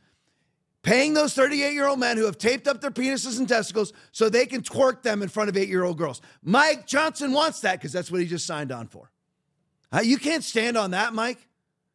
[0.82, 4.28] paying those 38 year old men who have taped up their penises and testicles so
[4.28, 6.20] they can twerk them in front of eight year old girls.
[6.42, 9.10] Mike Johnson wants that because that's what he just signed on for.
[9.92, 11.38] Uh, you can't stand on that, Mike.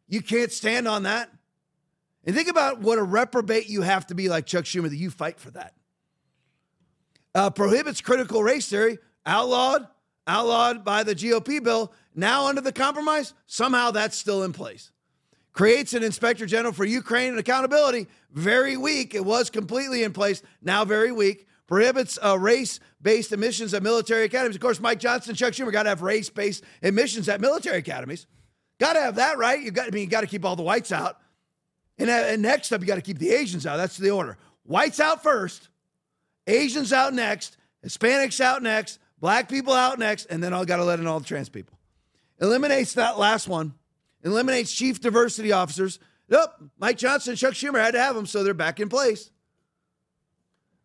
[0.08, 1.30] You can't stand on that.
[2.26, 5.10] And think about what a reprobate you have to be like Chuck Schumer that you
[5.10, 5.74] fight for that.
[7.34, 9.88] Uh, prohibits critical race theory, outlawed,
[10.26, 11.94] outlawed by the GOP bill.
[12.16, 14.92] Now, under the compromise, somehow that's still in place.
[15.58, 18.06] Creates an inspector general for Ukraine and accountability.
[18.32, 19.16] Very weak.
[19.16, 21.48] It was completely in place, now very weak.
[21.66, 24.56] Prohibits uh, race based admissions at military academies.
[24.56, 28.28] Of course, Mike Johnson Chuck Schumer got to have race based admissions at military academies.
[28.80, 29.60] Got to have that, right?
[29.60, 31.18] You got, I mean, you got to keep all the whites out.
[31.98, 33.78] And, uh, and next up, you got to keep the Asians out.
[33.78, 34.38] That's the order.
[34.64, 35.70] Whites out first,
[36.46, 40.84] Asians out next, Hispanics out next, black people out next, and then I got to
[40.84, 41.80] let in all the trans people.
[42.40, 43.74] Eliminates that last one.
[44.28, 46.00] Eliminates chief diversity officers.
[46.30, 49.32] Nope, Mike Johnson, Chuck Schumer had to have them, so they're back in place.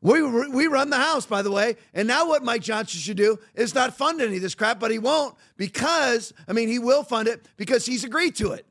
[0.01, 1.77] We, we run the house, by the way.
[1.95, 4.91] And now what Mike Johnson should do is not fund any of this crap, but
[4.91, 8.67] he won't because, I mean, he will fund it because he's agreed to it.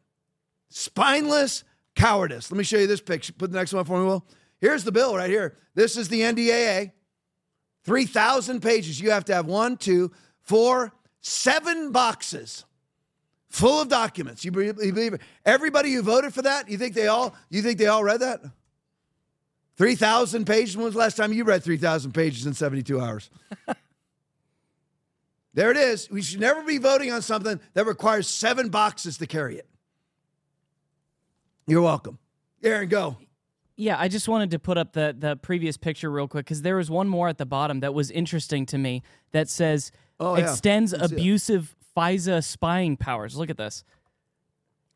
[0.70, 1.64] Spineless
[1.96, 2.52] cowardice.
[2.52, 3.32] Let me show you this picture.
[3.32, 4.26] Put the next one for me, Will.
[4.60, 5.56] Here's the bill right here.
[5.74, 6.92] This is the NDAA.
[7.86, 9.00] 3,000 pages.
[9.00, 12.66] You have to have one, two, four, seven boxes
[13.52, 14.44] full of documents.
[14.44, 15.22] You believe, it?
[15.46, 18.42] Everybody who voted for that, you think they all, you think they all read that?
[19.78, 20.76] 3,000 pages.
[20.76, 23.30] When was the last time you read 3,000 pages in 72 hours?
[25.54, 26.10] there it is.
[26.10, 29.68] We should never be voting on something that requires seven boxes to carry it.
[31.68, 32.18] You're welcome.
[32.64, 33.18] Aaron, go.
[33.76, 36.76] Yeah, I just wanted to put up the the previous picture real quick because there
[36.76, 40.94] was one more at the bottom that was interesting to me that says Oh, extends
[40.94, 41.02] it.
[41.02, 43.36] abusive FISA spying powers.
[43.36, 43.84] Look at this.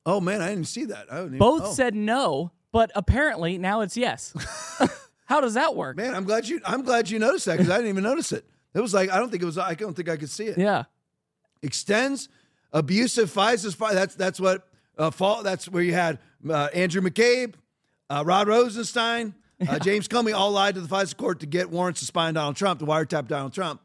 [0.06, 1.08] Oh, man, I didn't see that.
[1.12, 1.74] I didn't even- Both oh.
[1.74, 4.34] said no, but apparently now it's yes.
[5.26, 5.98] How does that work?
[5.98, 6.62] Man, I'm glad you.
[6.66, 8.46] I'm glad you noticed that because I didn't even notice it.
[8.76, 9.58] It was like I don't think it was.
[9.58, 10.58] I don't think I could see it.
[10.58, 10.84] Yeah.
[11.64, 12.30] Extends
[12.72, 13.72] abusive FISA.
[13.72, 14.68] spy- That's that's what
[15.00, 15.42] uh, fall.
[15.42, 17.56] That's where you had uh, Andrew McCabe,
[18.10, 19.34] uh, Rod Rosenstein,
[19.68, 22.36] uh, James Comey all lied to the FISA court to get warrants to spy on
[22.36, 23.82] Donald Trump, to wiretap Donald Trump,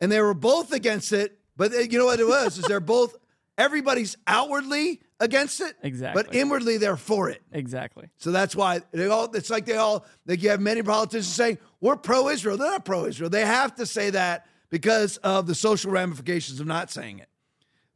[0.00, 1.38] and they were both against it.
[1.56, 2.58] But they- you know what it was?
[2.58, 3.16] is they're both.
[3.56, 7.40] Everybody's outwardly against it, exactly, but inwardly they're for it.
[7.52, 8.08] Exactly.
[8.16, 9.30] So that's why they all.
[9.32, 10.04] It's like they all.
[10.26, 12.56] Like you have many politicians saying we're pro-Israel.
[12.56, 13.30] They're not pro-Israel.
[13.30, 17.28] They have to say that because of the social ramifications of not saying it.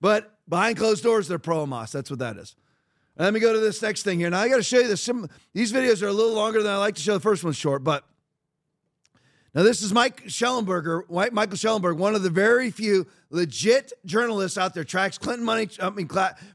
[0.01, 1.91] But behind closed doors, they're pro-Hamas.
[1.91, 2.55] That's what that is.
[3.19, 4.31] Let me go to this next thing here.
[4.31, 5.03] Now I got to show you this.
[5.03, 7.15] Some these videos are a little longer than I like to show.
[7.15, 8.05] The first one's short, but
[9.55, 14.75] now this is Mike Shellenberger, Michael Schellenberg, one of the very few legit journalists out
[14.75, 14.85] there.
[14.85, 15.69] Tracks Clinton money.
[15.81, 16.09] I mean,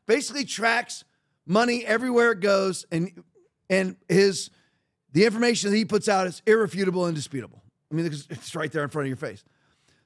[0.06, 1.04] basically tracks
[1.46, 3.24] money everywhere it goes, and
[3.70, 4.52] and his
[5.12, 7.64] the information that he puts out is irrefutable, and indisputable.
[7.92, 9.44] I mean, it's right there in front of your face.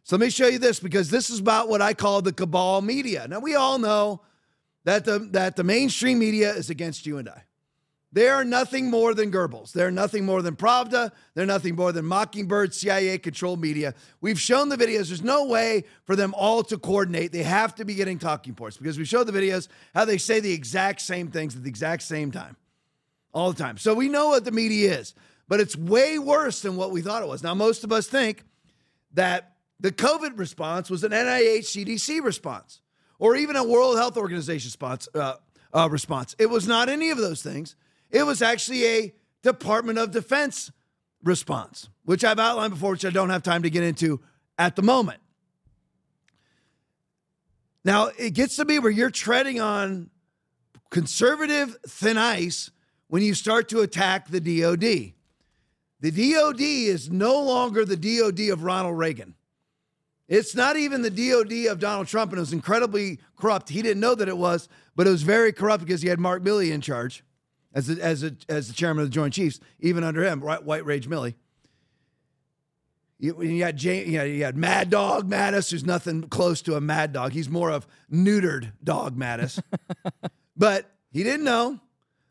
[0.04, 2.82] So let me show you this because this is about what I call the cabal
[2.82, 3.28] media.
[3.28, 4.22] Now we all know
[4.86, 7.44] that the that the mainstream media is against you and I.
[8.14, 9.74] They are nothing more than Goebbels.
[9.74, 11.12] They're nothing more than Pravda.
[11.34, 13.94] They're nothing more than Mockingbird, CIA controlled media.
[14.22, 15.08] We've shown the videos.
[15.08, 17.34] There's no way for them all to coordinate.
[17.34, 20.40] They have to be getting talking points because we showed the videos how they say
[20.40, 22.56] the exact same things at the exact same time
[23.34, 23.78] all the time.
[23.78, 25.14] So we know what the media is,
[25.50, 27.44] but it's way worse than what we thought it was.
[27.44, 28.46] Now, most of us think
[29.14, 32.80] that the COVID response was an NIH CDC response
[33.20, 35.10] or even a World Health Organization response.
[35.14, 35.36] Uh,
[35.74, 36.36] uh, response.
[36.40, 37.76] It was not any of those things.
[38.12, 40.72] It was actually a Department of Defense
[41.24, 44.22] response, which I've outlined before, which I don't have time to get into
[44.58, 45.20] at the moment.
[47.84, 50.10] Now, it gets to be where you're treading on
[50.90, 52.72] conservative thin ice
[53.08, 55.14] when you start to attack the DOD.
[56.00, 59.36] The DOD is no longer the DOD of Ronald Reagan.
[60.28, 63.70] It's not even the DOD of Donald Trump, and it was incredibly corrupt.
[63.70, 66.44] He didn't know that it was, but it was very corrupt because he had Mark
[66.44, 67.24] Milley in charge
[67.78, 70.62] as the, as a, as the chairman of the Joint Chiefs, even under him, right,
[70.64, 71.36] White Rage Milley.
[73.20, 76.76] You, you had Jay, you, know, you had Mad Dog Mattis, who's nothing close to
[76.76, 77.34] a Mad Dog.
[77.34, 79.62] He's more of neutered Dog Mattis,
[80.58, 81.80] but he didn't know.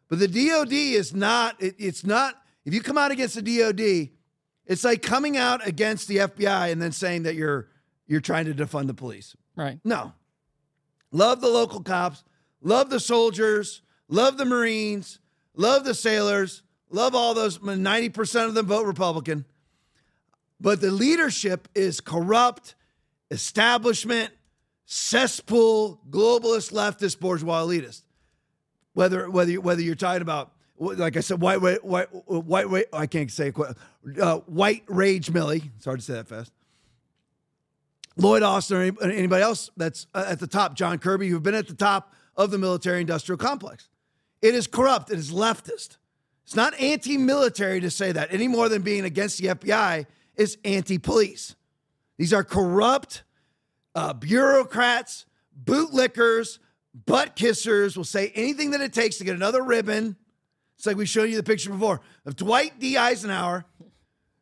[0.08, 1.60] But the DOD is not.
[1.62, 2.34] It, it's not.
[2.64, 4.10] If you come out against the DOD,
[4.66, 7.68] it's like coming out against the FBI and then saying that you're
[8.08, 9.36] you're trying to defund the police.
[9.54, 9.78] Right.
[9.84, 10.12] No.
[11.12, 12.24] Love the local cops,
[12.62, 15.20] love the soldiers, love the Marines,
[15.56, 17.58] love the sailors, love all those.
[17.58, 19.44] 90% of them vote Republican.
[20.60, 22.74] But the leadership is corrupt,
[23.30, 24.30] establishment,
[24.84, 28.02] cesspool, globalist, leftist, bourgeois elitist.
[28.94, 33.30] Whether whether whether you're talking about like I said, white white white white, I can't
[33.30, 33.52] say.
[34.20, 35.70] Uh, white rage Milley.
[35.76, 36.52] It's hard to say that fast.
[38.16, 41.68] Lloyd Austin or anybody else that's uh, at the top, John Kirby, who've been at
[41.68, 43.88] the top of the military industrial complex.
[44.42, 45.10] It is corrupt.
[45.10, 45.96] It is leftist.
[46.44, 50.06] It's not anti military to say that any more than being against the FBI
[50.36, 51.56] is anti police.
[52.18, 53.24] These are corrupt
[53.96, 55.24] uh, bureaucrats,
[55.64, 56.58] bootlickers,
[57.06, 60.16] butt kissers will say anything that it takes to get another ribbon.
[60.76, 62.96] It's like we showed you the picture before of Dwight D.
[62.96, 63.64] Eisenhower,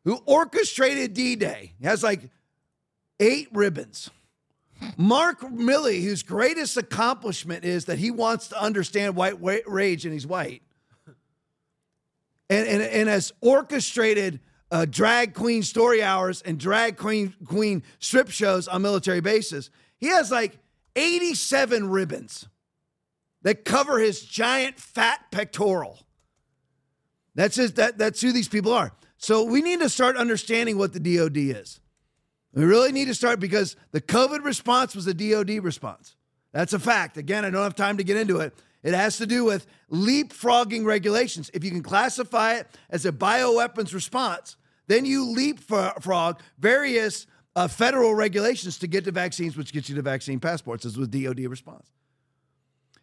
[0.03, 1.73] who orchestrated D Day.
[1.79, 2.29] He has like
[3.19, 4.09] eight ribbons.
[4.97, 10.27] Mark Milley, whose greatest accomplishment is that he wants to understand white rage and he's
[10.27, 10.61] white,
[12.49, 14.39] and, and, and has orchestrated
[14.71, 19.69] uh, drag queen story hours and drag queen, queen strip shows on military bases.
[19.97, 20.57] He has like
[20.95, 22.47] 87 ribbons
[23.41, 25.99] that cover his giant fat pectoral.
[27.35, 28.91] That's his, that, that's who these people are.
[29.17, 31.79] So we need to start understanding what the DOD is.
[32.55, 36.15] We really need to start because the COVID response was a DOD response.
[36.53, 37.17] That's a fact.
[37.17, 38.53] Again, I don't have time to get into it.
[38.81, 41.51] It has to do with leapfrogging regulations.
[41.53, 44.55] If you can classify it as a bioweapons response,
[44.87, 47.27] then you leapfrog various
[47.57, 51.11] uh, federal regulations to get to vaccines, which gets you to vaccine passports, as with
[51.11, 51.91] DOD response.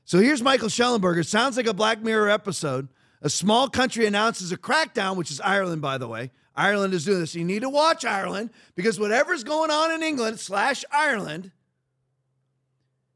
[0.05, 1.27] So here's Michael Shellenberger.
[1.27, 2.89] Sounds like a Black Mirror episode.
[3.21, 6.31] A small country announces a crackdown, which is Ireland, by the way.
[6.55, 7.35] Ireland is doing this.
[7.35, 11.51] You need to watch Ireland because whatever's going on in England slash Ireland,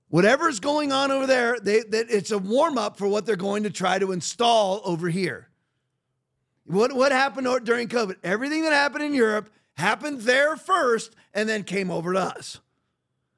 [0.09, 3.65] whatever's going on over there, they, that it's a warm up for what they're going
[3.65, 5.49] to try to install over here.
[6.65, 8.17] What, what happened during COVID?
[8.25, 12.61] Everything that happened in Europe happened there first and then came over to us.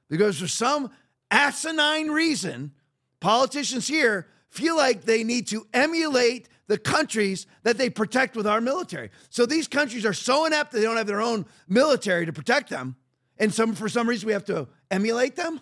[0.08, 0.90] Because for some
[1.30, 2.72] asinine reason,
[3.20, 8.60] politicians here feel like they need to emulate the countries that they protect with our
[8.60, 9.10] military.
[9.30, 12.70] So these countries are so inept that they don't have their own military to protect
[12.70, 12.94] them.
[13.38, 15.60] And some for some reason we have to emulate them.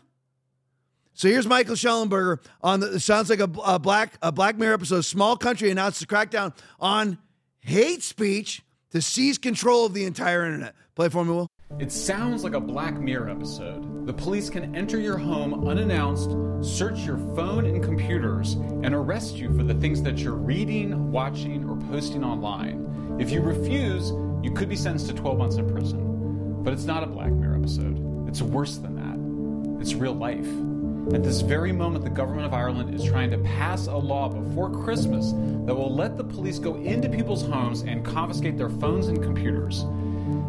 [1.15, 5.01] So here's Michael Shellenberger on the sounds like a, a black a Black Mirror episode.
[5.03, 7.19] Small country announced a crackdown on
[7.61, 10.75] hate speech to seize control of the entire internet.
[10.95, 11.49] Play for me, Will.
[11.79, 13.86] It sounds like a Black Mirror episode.
[14.07, 16.31] The police can enter your home unannounced,
[16.65, 21.69] search your phone and computers, and arrest you for the things that you're reading, watching,
[21.69, 23.17] or posting online.
[23.19, 24.13] If you refuse,
[24.45, 26.63] you could be sentenced to 12 months in prison.
[26.63, 28.29] But it's not a Black Mirror episode.
[28.29, 29.81] It's worse than that.
[29.83, 30.47] It's real life.
[31.13, 34.71] At this very moment, the government of Ireland is trying to pass a law before
[34.85, 35.33] Christmas
[35.67, 39.85] that will let the police go into people's homes and confiscate their phones and computers.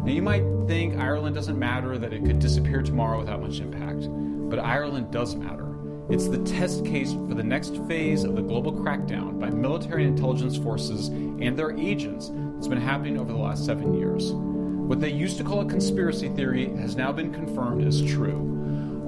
[0.08, 4.08] Now, you might think Ireland doesn't matter, that it could disappear tomorrow without much impact,
[4.48, 5.76] but Ireland does matter.
[6.08, 10.56] It's the test case for the next phase of the global crackdown by military intelligence
[10.56, 14.32] forces and their agents that's been happening over the last seven years.
[14.32, 18.57] What they used to call a conspiracy theory has now been confirmed as true.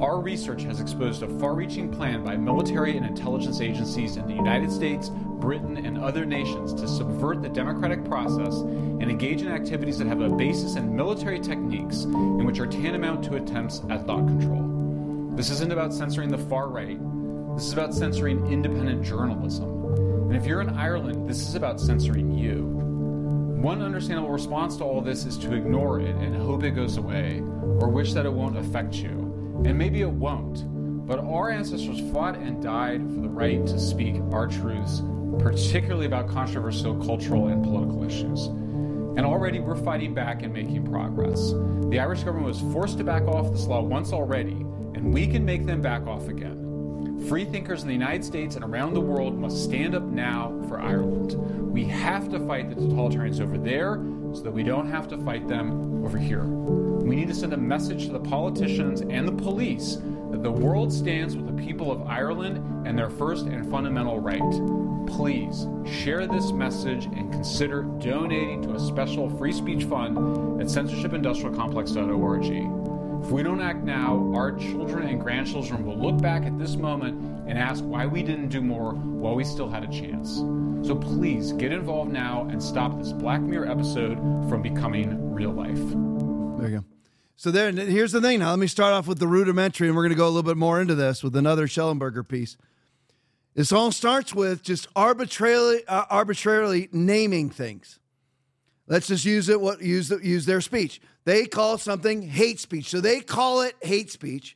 [0.00, 4.34] Our research has exposed a far reaching plan by military and intelligence agencies in the
[4.34, 9.98] United States, Britain, and other nations to subvert the democratic process and engage in activities
[9.98, 14.26] that have a basis in military techniques and which are tantamount to attempts at thought
[14.26, 15.36] control.
[15.36, 16.98] This isn't about censoring the far right,
[17.54, 19.68] this is about censoring independent journalism.
[20.30, 22.62] And if you're in Ireland, this is about censoring you.
[23.60, 27.40] One understandable response to all this is to ignore it and hope it goes away,
[27.80, 29.19] or wish that it won't affect you.
[29.64, 30.64] And maybe it won't,
[31.06, 35.02] but our ancestors fought and died for the right to speak our truths,
[35.38, 38.46] particularly about controversial cultural and political issues.
[38.46, 41.50] And already we're fighting back and making progress.
[41.90, 44.52] The Irish government was forced to back off this law once already,
[44.94, 47.26] and we can make them back off again.
[47.28, 50.80] Free thinkers in the United States and around the world must stand up now for
[50.80, 51.34] Ireland.
[51.70, 53.96] We have to fight the totalitarians over there
[54.32, 56.44] so that we don't have to fight them over here.
[57.00, 59.98] We need to send a message to the politicians and the police
[60.30, 64.40] that the world stands with the people of Ireland and their first and fundamental right.
[65.06, 73.24] Please share this message and consider donating to a special free speech fund at censorshipindustrialcomplex.org.
[73.24, 77.20] If we don't act now, our children and grandchildren will look back at this moment
[77.48, 80.36] and ask why we didn't do more while we still had a chance.
[80.86, 84.16] So please get involved now and stop this Black Mirror episode
[84.48, 85.76] from becoming real life.
[86.58, 86.84] There you go.
[87.40, 88.40] So there, here's the thing.
[88.40, 90.42] Now let me start off with the rudimentary, and we're going to go a little
[90.42, 92.58] bit more into this with another Shellenberger piece.
[93.54, 97.98] This all starts with just arbitrarily, uh, arbitrarily naming things.
[98.88, 99.58] Let's just use it.
[99.58, 101.00] What use use their speech?
[101.24, 104.54] They call something hate speech, so they call it hate speech.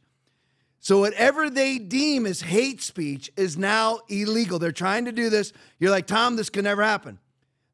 [0.78, 4.59] So whatever they deem as hate speech is now illegal.
[4.59, 5.55] They're trying to do this.
[5.78, 7.18] You're like Tom, this can never happen.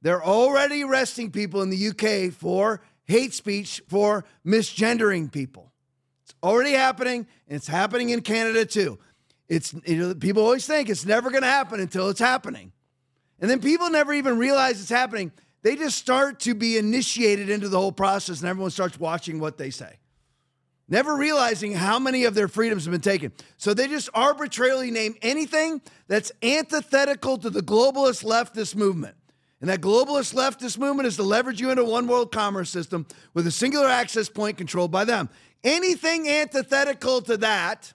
[0.02, 2.80] They're already arresting people in the UK for
[3.10, 5.72] hate speech for misgendering people.
[6.24, 8.98] It's already happening, and it's happening in Canada too.
[9.48, 12.72] It's you know, people always think it's never going to happen until it's happening.
[13.40, 15.32] And then people never even realize it's happening.
[15.62, 19.58] They just start to be initiated into the whole process, and everyone starts watching what
[19.58, 19.98] they say,
[20.88, 23.32] never realizing how many of their freedoms have been taken.
[23.56, 29.16] So they just arbitrarily name anything that's antithetical to the globalist leftist movement.
[29.60, 33.46] And that globalist leftist movement is to leverage you into one world commerce system with
[33.46, 35.28] a singular access point controlled by them.
[35.62, 37.92] Anything antithetical to that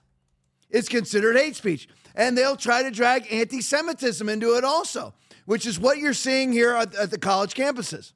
[0.70, 1.88] is considered hate speech.
[2.14, 5.12] And they'll try to drag anti Semitism into it also,
[5.44, 8.12] which is what you're seeing here at, at the college campuses.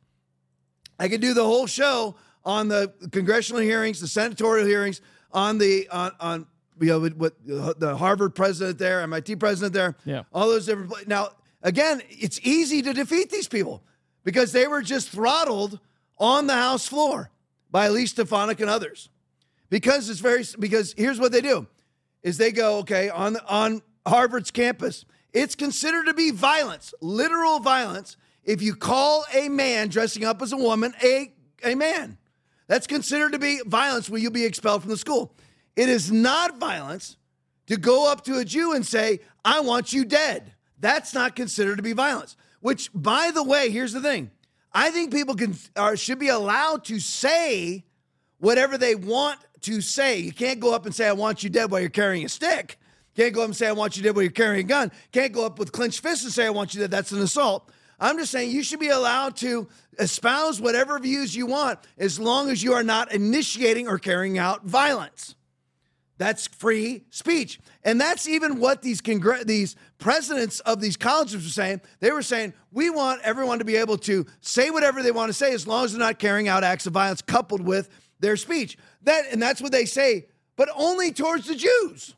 [0.99, 5.01] I could do the whole show on the congressional hearings, the senatorial hearings,
[5.33, 6.47] on the on, on
[6.81, 7.35] you know with, with,
[7.79, 11.09] the Harvard president there, MIT president there, yeah, all those different.
[11.09, 11.31] Now
[11.63, 13.83] Again, it's easy to defeat these people
[14.25, 15.79] because they were just throttled
[16.19, 17.31] on the House floor
[17.71, 19.09] by Elise Stefanik and others.
[19.69, 21.67] Because it's very because here's what they do
[22.23, 28.17] is they go, okay, on on Harvard's campus, it's considered to be violence, literal violence,
[28.45, 31.33] if you call a man dressing up as a woman a,
[31.65, 32.19] a man.
[32.67, 35.35] That's considered to be violence where you'll be expelled from the school.
[35.77, 37.17] It is not violence
[37.67, 40.53] to go up to a Jew and say, I want you dead.
[40.81, 42.37] That's not considered to be violence.
[42.61, 44.31] Which, by the way, here's the thing
[44.73, 47.85] I think people can or should be allowed to say
[48.39, 50.19] whatever they want to say.
[50.19, 52.79] You can't go up and say, I want you dead while you're carrying a stick.
[53.17, 54.93] Can't go up and say, I want you dead while you're carrying a gun.
[55.13, 56.91] Can't go up with clenched fists and say, I want you dead.
[56.91, 57.71] That's an assault.
[57.99, 59.69] I'm just saying you should be allowed to
[59.99, 64.65] espouse whatever views you want as long as you are not initiating or carrying out
[64.65, 65.35] violence.
[66.21, 67.59] That's free speech.
[67.83, 71.81] And that's even what these congr- these presidents of these colleges were saying.
[72.01, 75.33] They were saying, we want everyone to be able to say whatever they want to
[75.33, 78.77] say as long as they're not carrying out acts of violence coupled with their speech.
[79.05, 82.15] That and that's what they say, but only towards the Jews.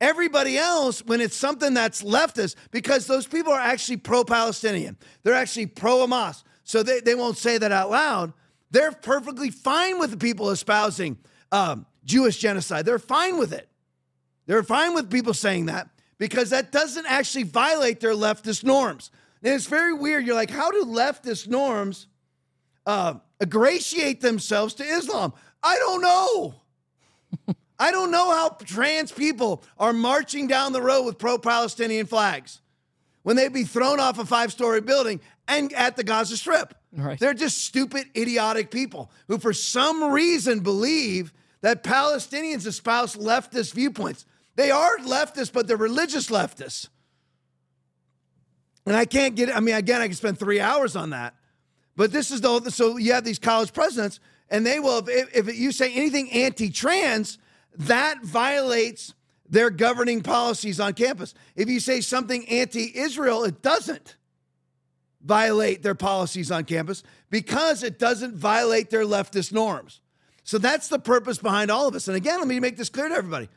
[0.00, 4.96] Everybody else, when it's something that's leftist, because those people are actually pro-Palestinian.
[5.24, 6.44] They're actually pro-Hamas.
[6.62, 8.32] So they, they won't say that out loud.
[8.70, 11.18] They're perfectly fine with the people espousing
[11.50, 12.86] um, Jewish genocide.
[12.86, 13.68] They're fine with it.
[14.46, 19.10] They're fine with people saying that because that doesn't actually violate their leftist norms.
[19.42, 20.26] And it's very weird.
[20.26, 22.06] You're like, how do leftist norms
[22.86, 25.34] uh, ingratiate themselves to Islam?
[25.62, 26.54] I don't know.
[27.78, 32.60] I don't know how trans people are marching down the road with pro Palestinian flags
[33.22, 36.74] when they'd be thrown off a five story building and at the Gaza Strip.
[36.92, 37.20] Right.
[37.20, 44.24] They're just stupid, idiotic people who, for some reason, believe that Palestinians espouse leftist viewpoints.
[44.56, 46.88] They are leftists, but they're religious leftists.
[48.86, 51.34] And I can't get, I mean, again, I can spend three hours on that.
[51.94, 55.58] But this is the, so you have these college presidents, and they will, if, if
[55.58, 57.38] you say anything anti trans,
[57.76, 59.14] that violates
[59.48, 61.34] their governing policies on campus.
[61.56, 64.16] If you say something anti Israel, it doesn't
[65.22, 70.00] violate their policies on campus because it doesn't violate their leftist norms.
[70.48, 72.08] So that's the purpose behind all of us.
[72.08, 73.50] And again, let me make this clear to everybody.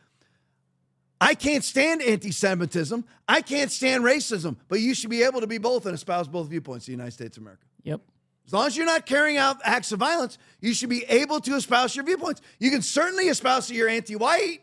[1.21, 3.05] I can't stand anti Semitism.
[3.29, 6.49] I can't stand racism, but you should be able to be both and espouse both
[6.49, 7.63] viewpoints in the United States of America.
[7.83, 8.01] Yep.
[8.45, 11.55] As long as you're not carrying out acts of violence, you should be able to
[11.55, 12.41] espouse your viewpoints.
[12.59, 14.59] You can certainly espouse that you're anti white.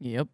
[0.00, 0.28] Yep.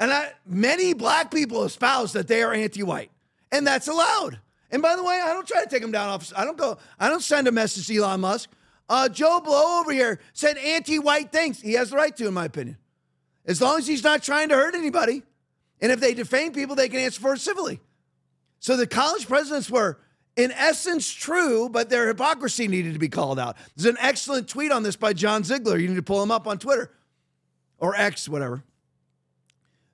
[0.00, 3.10] And I, many black people espouse that they are anti white,
[3.50, 4.38] and that's allowed.
[4.70, 6.30] And by the way, I don't try to take them down off.
[6.36, 8.50] I don't go, I don't send a message to Elon Musk.
[8.88, 11.60] Uh, Joe Blow over here said anti white things.
[11.60, 12.78] He has the right to, in my opinion.
[13.46, 15.22] As long as he's not trying to hurt anybody.
[15.80, 17.80] And if they defame people, they can answer for it civilly.
[18.60, 19.98] So the college presidents were,
[20.36, 23.56] in essence, true, but their hypocrisy needed to be called out.
[23.74, 25.78] There's an excellent tweet on this by John Ziegler.
[25.78, 26.92] You need to pull him up on Twitter
[27.78, 28.62] or X, whatever.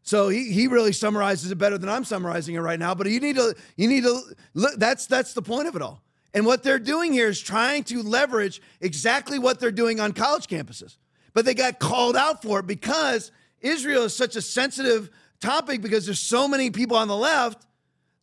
[0.03, 2.95] So he, he really summarizes it better than I'm summarizing it right now.
[2.95, 4.20] But you need to you need to
[4.55, 4.74] look.
[4.76, 6.03] That's that's the point of it all.
[6.35, 10.47] And what they're doing here is trying to leverage exactly what they're doing on college
[10.47, 10.97] campuses.
[11.33, 15.11] But they got called out for it because Israel is such a sensitive
[15.41, 17.66] topic because there's so many people on the left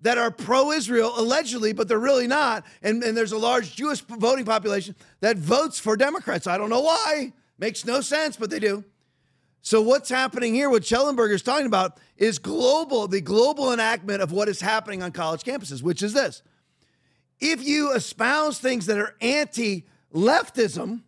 [0.02, 2.66] that are pro Israel allegedly, but they're really not.
[2.84, 6.46] And, and there's a large Jewish voting population that votes for Democrats.
[6.48, 7.34] I don't know why.
[7.58, 8.84] Makes no sense, but they do.
[9.62, 14.32] So what's happening here, what Shellenberger is talking about, is global, the global enactment of
[14.32, 16.44] what is happening on college campuses, which is this
[17.40, 21.02] if you espouse things that are anti leftism,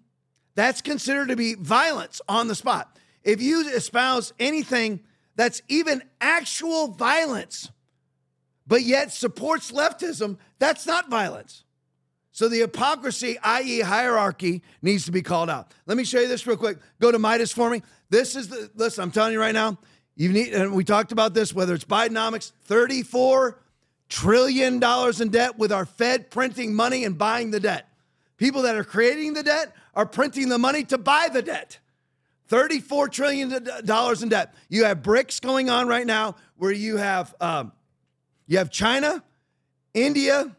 [0.56, 2.98] that's considered to be violence on the spot.
[3.24, 5.02] If you espouse anything
[5.36, 7.72] that's even actual violence,
[8.66, 11.64] but yet supports leftism, that's not violence.
[12.32, 15.74] So the hypocrisy, i.e., hierarchy, needs to be called out.
[15.86, 16.78] Let me show you this real quick.
[17.00, 17.82] Go to Midas for me.
[18.10, 19.04] This is the listen.
[19.04, 19.78] I'm telling you right now.
[20.16, 21.54] You need, and we talked about this.
[21.54, 23.60] Whether it's Bidenomics, 34
[24.10, 27.88] trillion dollars in debt with our Fed printing money and buying the debt.
[28.38, 31.80] People that are creating the debt are printing the money to buy the debt.
[32.50, 34.54] $34 trillion in debt.
[34.70, 37.74] You have BRICS going on right now where you have, um,
[38.48, 39.24] you have China,
[39.94, 40.56] India,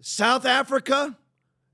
[0.00, 1.16] South Africa.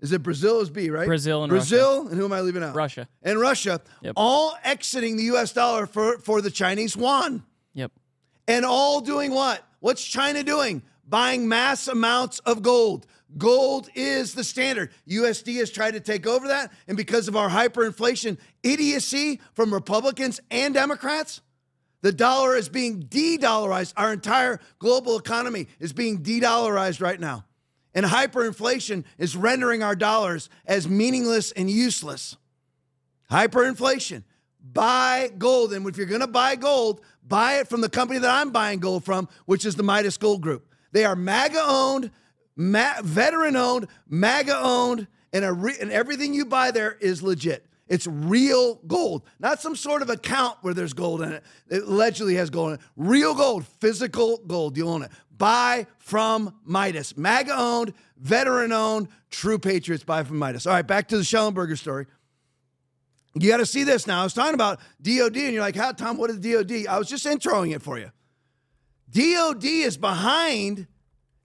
[0.00, 1.06] Is it Brazil is B, right?
[1.06, 2.10] Brazil and Brazil, Russia.
[2.10, 2.74] and who am I leaving out?
[2.74, 3.08] Russia.
[3.22, 4.14] And Russia, Yep.
[4.16, 7.44] all exiting the US dollar for, for the Chinese yuan.
[7.74, 7.92] Yep.
[8.48, 9.62] And all doing what?
[9.80, 10.82] What's China doing?
[11.08, 13.06] Buying mass amounts of gold.
[13.36, 14.90] Gold is the standard.
[15.08, 16.72] USD has tried to take over that.
[16.86, 21.40] And because of our hyperinflation idiocy from Republicans and Democrats,
[22.02, 23.94] the dollar is being de dollarized.
[23.96, 27.44] Our entire global economy is being de dollarized right now.
[27.94, 32.36] And hyperinflation is rendering our dollars as meaningless and useless.
[33.30, 34.24] Hyperinflation.
[34.60, 35.72] Buy gold.
[35.72, 38.80] And if you're going to buy gold, buy it from the company that I'm buying
[38.80, 40.68] gold from, which is the Midas Gold Group.
[40.94, 42.12] They are MAGA owned,
[42.56, 47.66] ma- veteran owned, MAGA owned, and, re- and everything you buy there is legit.
[47.88, 51.42] It's real gold, not some sort of account where there's gold in it.
[51.68, 52.80] It allegedly has gold in it.
[52.96, 54.76] Real gold, physical gold.
[54.76, 55.10] You own it.
[55.36, 57.16] Buy from Midas.
[57.16, 60.64] MAGA owned, veteran owned, true patriots buy from Midas.
[60.64, 62.06] All right, back to the Shellenberger story.
[63.34, 64.20] You got to see this now.
[64.20, 66.86] I was talking about DOD, and you're like, how, Tom, what is DOD?
[66.86, 68.12] I was just introing it for you.
[69.14, 70.88] DOD is behind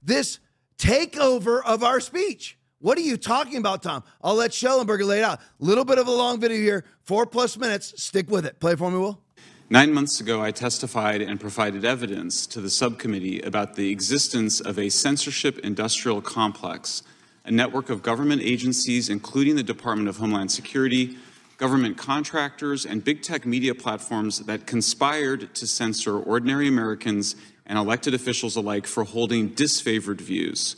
[0.01, 0.39] this
[0.79, 2.57] takeover of our speech.
[2.79, 4.03] What are you talking about, Tom?
[4.23, 5.39] I'll let Shellenberger lay it out.
[5.59, 8.01] Little bit of a long video here, four plus minutes.
[8.01, 8.59] Stick with it.
[8.59, 9.21] Play for me, Will.
[9.69, 14.79] Nine months ago, I testified and provided evidence to the subcommittee about the existence of
[14.79, 17.03] a censorship industrial complex,
[17.45, 21.17] a network of government agencies, including the Department of Homeland Security,
[21.57, 27.35] government contractors, and big tech media platforms that conspired to censor ordinary Americans
[27.69, 30.75] and elected officials alike for holding disfavored views.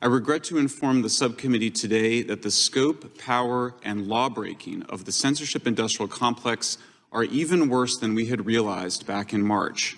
[0.00, 5.12] I regret to inform the subcommittee today that the scope, power, and lawbreaking of the
[5.12, 6.76] censorship industrial complex
[7.12, 9.96] are even worse than we had realized back in March.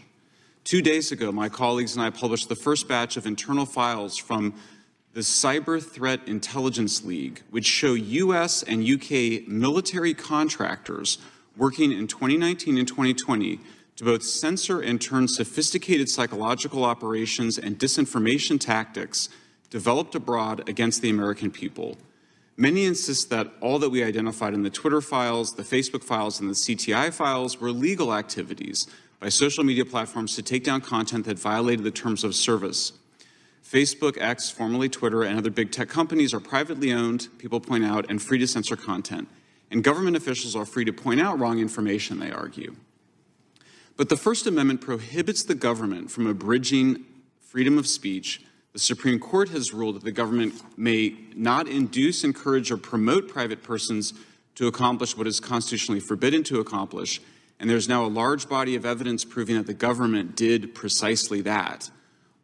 [0.63, 4.55] Two days ago, my colleagues and I published the first batch of internal files from
[5.15, 11.19] the Cyber Threat Intelligence League, which show US and UK military contractors
[11.57, 13.59] working in 2019 and 2020
[13.99, 19.29] to both censor and turn sophisticated psychological operations and disinformation tactics
[19.71, 21.97] developed abroad against the American people.
[22.57, 26.49] Many insist that all that we identified in the Twitter files, the Facebook files, and
[26.49, 28.87] the CTI files were legal activities
[29.19, 32.93] by social media platforms to take down content that violated the terms of service.
[33.65, 38.09] Facebook, X, formerly Twitter, and other big tech companies are privately owned, people point out,
[38.09, 39.27] and free to censor content.
[39.73, 42.77] And government officials are free to point out wrong information, they argue.
[43.99, 47.05] But the First Amendment prohibits the government from abridging
[47.43, 48.41] freedom of speech
[48.79, 53.63] the Supreme Court has ruled that the government may not induce, encourage, or promote private
[53.63, 54.15] persons
[54.55, 57.21] to accomplish what is constitutionally forbidden to accomplish.
[57.59, 61.91] And there's now a large body of evidence proving that the government did precisely that.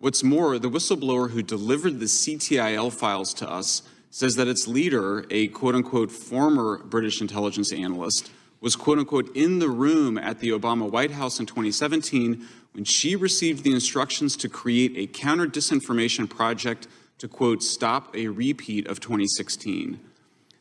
[0.00, 5.26] What's more, the whistleblower who delivered the CTIL files to us says that its leader,
[5.30, 8.32] a quote unquote former British intelligence analyst,
[8.64, 13.14] was quote unquote in the room at the Obama White House in 2017 when she
[13.14, 16.88] received the instructions to create a counter disinformation project
[17.18, 20.00] to, quote, stop a repeat of 2016.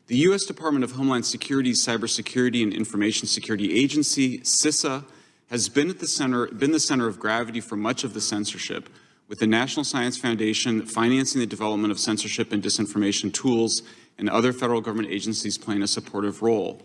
[0.08, 0.44] The U.S.
[0.44, 5.06] Department of Homeland Security's Cybersecurity and Information Security Agency, CISA,
[5.48, 8.90] has been at the center, been the center of gravity for much of the censorship,
[9.28, 13.82] with the National Science Foundation financing the development of censorship and disinformation tools
[14.18, 16.82] and other federal government agencies playing a supportive role.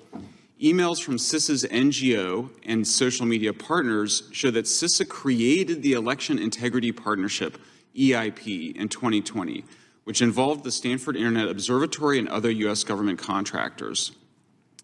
[0.62, 6.92] Emails from CISA's NGO and social media partners show that CISA created the Election Integrity
[6.92, 7.58] Partnership,
[7.96, 9.64] EIP, in 2020,
[10.04, 12.84] which involved the Stanford Internet Observatory and other U.S.
[12.84, 14.12] government contractors.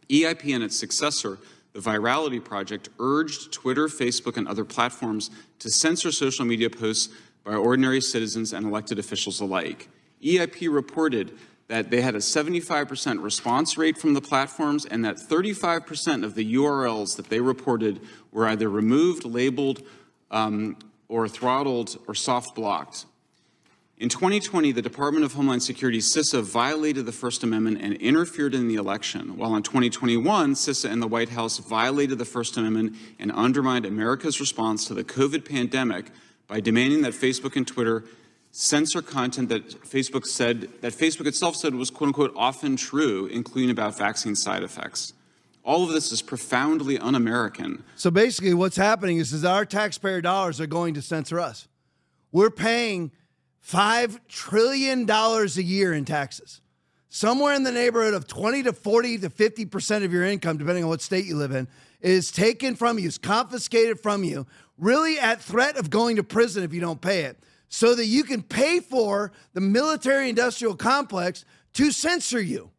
[0.09, 1.39] EIP and its successor,
[1.73, 7.13] the Virality Project, urged Twitter, Facebook, and other platforms to censor social media posts
[7.43, 9.89] by ordinary citizens and elected officials alike.
[10.23, 11.37] EIP reported
[11.67, 16.55] that they had a 75% response rate from the platforms and that 35% of the
[16.55, 18.01] URLs that they reported
[18.31, 19.81] were either removed, labeled,
[20.29, 23.05] um, or throttled or soft blocked.
[23.97, 28.67] In 2020, the Department of Homeland Security, CISA, violated the First Amendment and interfered in
[28.67, 33.31] the election, while in 2021, CISA and the White House violated the First Amendment and
[33.31, 36.07] undermined America's response to the COVID pandemic
[36.47, 38.03] by demanding that Facebook and Twitter
[38.55, 43.69] censor content that Facebook said, that Facebook itself said was quote unquote often true, including
[43.69, 45.11] about vaccine side effects.
[45.65, 47.83] All of this is profoundly un American.
[47.97, 51.67] So basically, what's happening is, is our taxpayer dollars are going to censor us.
[52.31, 53.11] We're paying
[53.67, 56.61] $5 trillion a year in taxes.
[57.09, 60.89] Somewhere in the neighborhood of 20 to 40 to 50% of your income, depending on
[60.89, 61.67] what state you live in,
[61.99, 64.45] is taken from you, is confiscated from you,
[64.77, 67.37] really at threat of going to prison if you don't pay it
[67.69, 72.71] so that you can pay for the military industrial complex to censor you.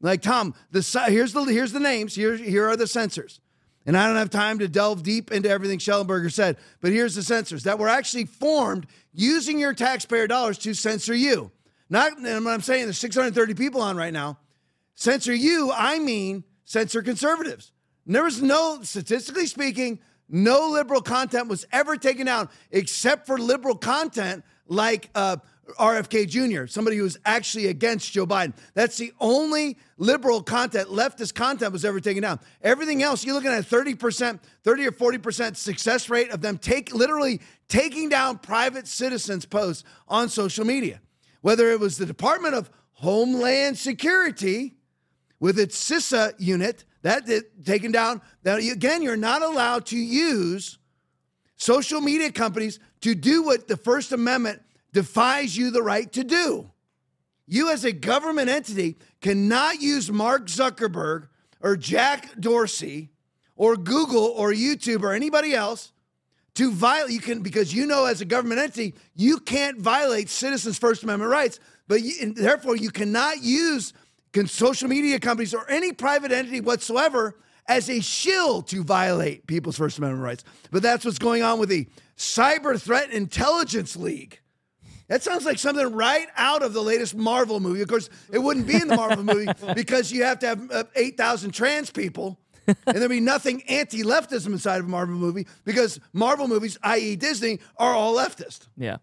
[0.00, 2.14] Like Tom, the here's the here's the names.
[2.14, 3.40] Here here are the censors.
[3.86, 7.22] And I don't have time to delve deep into everything Shellenberger said, but here's the
[7.22, 11.52] censors that were actually formed using your taxpayer dollars to censor you.
[11.88, 14.38] Not and I'm saying there's 630 people on right now.
[14.96, 17.72] Censor you, I mean censor conservatives.
[18.06, 19.98] There was no, statistically speaking,
[20.28, 25.36] no liberal content was ever taken down except for liberal content like uh,
[25.78, 28.54] RFK Jr., somebody who was actually against Joe Biden.
[28.74, 32.40] That's the only liberal content, leftist content was ever taken down.
[32.62, 36.94] Everything else, you're looking at a 30%, 30 or 40% success rate of them take
[36.94, 41.00] literally taking down private citizens' posts on social media.
[41.40, 44.76] Whether it was the Department of Homeland Security
[45.38, 48.20] with its CISA unit, that taken down.
[48.44, 50.78] Now, again, you're not allowed to use
[51.56, 56.70] social media companies to do what the First Amendment defies you the right to do.
[57.46, 61.28] You, as a government entity, cannot use Mark Zuckerberg
[61.60, 63.10] or Jack Dorsey
[63.54, 65.92] or Google or YouTube or anybody else
[66.54, 67.12] to violate.
[67.12, 71.30] You can, because you know, as a government entity, you can't violate citizens' First Amendment
[71.30, 73.92] rights, but you, therefore you cannot use
[74.44, 77.36] social media companies or any private entity whatsoever
[77.68, 80.44] as a shill to violate people's First Amendment rights.
[80.70, 84.40] But that's what's going on with the Cyber Threat Intelligence League.
[85.08, 87.80] That sounds like something right out of the latest Marvel movie.
[87.80, 90.84] Of course, it wouldn't be in the Marvel movie because you have to have uh,
[90.96, 96.00] 8,000 trans people and there'd be nothing anti leftism inside of a Marvel movie because
[96.12, 98.68] Marvel movies, i.e., Disney, are all leftist.
[98.76, 98.96] Yeah.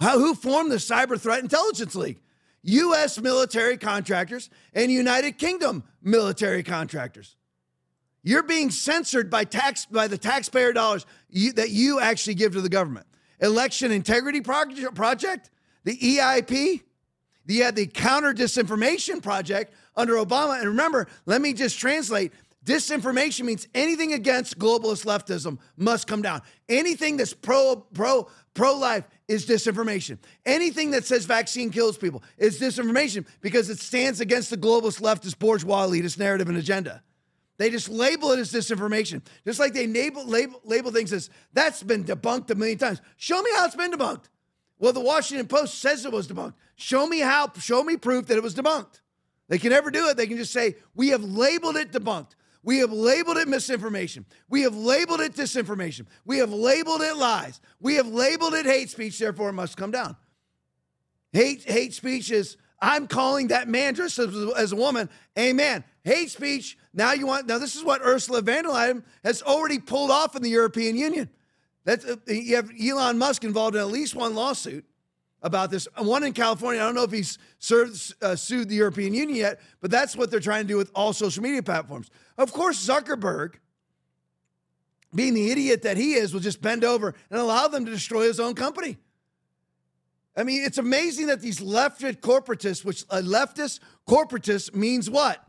[0.00, 2.18] How, who formed the Cyber Threat Intelligence League?
[2.66, 3.20] U.S.
[3.20, 7.36] military contractors and United Kingdom military contractors.
[8.22, 12.60] You're being censored by tax by the taxpayer dollars you, that you actually give to
[12.60, 13.06] the government.
[13.40, 15.50] Election Integrity Project,
[15.84, 16.82] the EIP,
[17.44, 20.58] the, uh, the Counter Disinformation Project under Obama.
[20.58, 22.32] And remember, let me just translate.
[22.66, 26.42] Disinformation means anything against globalist leftism must come down.
[26.68, 30.18] Anything that's pro pro pro life is disinformation.
[30.44, 35.38] Anything that says vaccine kills people is disinformation because it stands against the globalist leftist
[35.38, 37.04] bourgeois elitist narrative and agenda.
[37.56, 41.84] They just label it as disinformation, just like they label, label, label things as that's
[41.84, 43.00] been debunked a million times.
[43.16, 44.24] Show me how it's been debunked.
[44.80, 46.54] Well, the Washington Post says it was debunked.
[46.74, 49.00] Show me how, show me proof that it was debunked.
[49.48, 50.16] They can never do it.
[50.16, 52.34] They can just say, we have labeled it debunked.
[52.66, 54.26] We have labeled it misinformation.
[54.48, 56.06] We have labeled it disinformation.
[56.24, 57.60] We have labeled it lies.
[57.78, 60.16] We have labeled it hate speech, therefore it must come down.
[61.32, 65.84] Hate, hate speech is, I'm calling that man dressed as, as a woman a man.
[66.02, 69.78] Hate speech, now you want, now this is what Ursula von der Leyen has already
[69.78, 71.30] pulled off in the European Union.
[71.84, 74.84] That's, uh, you have Elon Musk involved in at least one lawsuit
[75.42, 75.86] about this.
[75.98, 76.80] One in California.
[76.80, 80.30] I don't know if he's served, uh, sued the European Union yet, but that's what
[80.30, 82.10] they're trying to do with all social media platforms.
[82.38, 83.54] Of course, Zuckerberg,
[85.14, 88.22] being the idiot that he is, will just bend over and allow them to destroy
[88.26, 88.96] his own company.
[90.36, 95.42] I mean, it's amazing that these leftist corporatists, which a leftist corporatist means what?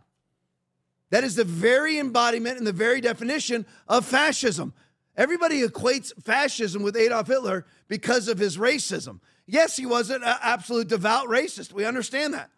[1.09, 4.73] That is the very embodiment and the very definition of fascism.
[5.15, 9.19] Everybody equates fascism with Adolf Hitler because of his racism.
[9.47, 11.71] Yes, he was an uh, absolute devout racist.
[11.71, 12.51] We understand that.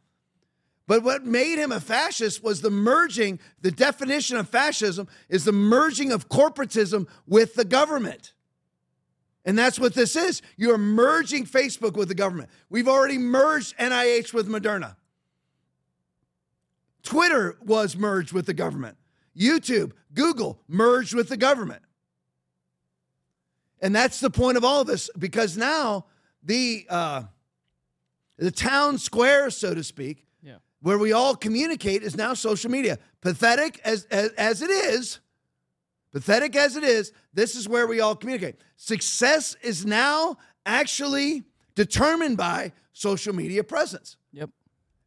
[0.87, 5.51] But what made him a fascist was the merging, the definition of fascism is the
[5.51, 8.33] merging of corporatism with the government.
[9.45, 10.41] And that's what this is.
[10.57, 12.49] You're merging Facebook with the government.
[12.71, 14.95] We've already merged NIH with Moderna.
[17.03, 18.97] Twitter was merged with the government.
[19.37, 21.83] YouTube, Google merged with the government.
[23.79, 26.05] And that's the point of all of this because now
[26.43, 27.23] the uh,
[28.37, 30.55] the town square, so to speak, yeah.
[30.81, 32.97] where we all communicate, is now social media.
[33.21, 35.19] Pathetic as, as as it is,
[36.11, 38.55] pathetic as it is, this is where we all communicate.
[38.77, 41.43] Success is now actually
[41.75, 44.17] determined by social media presence.
[44.33, 44.49] Yep.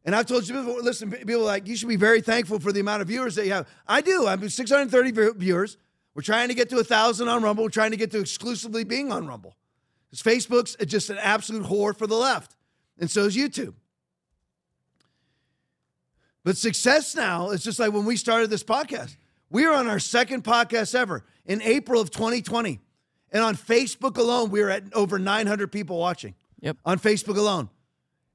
[0.05, 2.81] And I've told you before, listen, people like, you should be very thankful for the
[2.81, 3.69] amount of viewers that you have.
[3.87, 4.27] I do.
[4.27, 5.77] I'm 630 viewers.
[6.13, 7.63] We're trying to get to a thousand on Rumble.
[7.63, 9.55] We're trying to get to exclusively being on Rumble.
[10.13, 12.55] Because Facebook's just an absolute whore for the left,
[12.99, 13.73] and so is YouTube.
[16.43, 19.15] But success now is just like when we started this podcast.
[19.49, 22.79] We are on our second podcast ever in April of 2020.
[23.31, 26.35] And on Facebook alone, we were at over 900 people watching.
[26.59, 26.77] Yep.
[26.85, 27.69] On Facebook alone.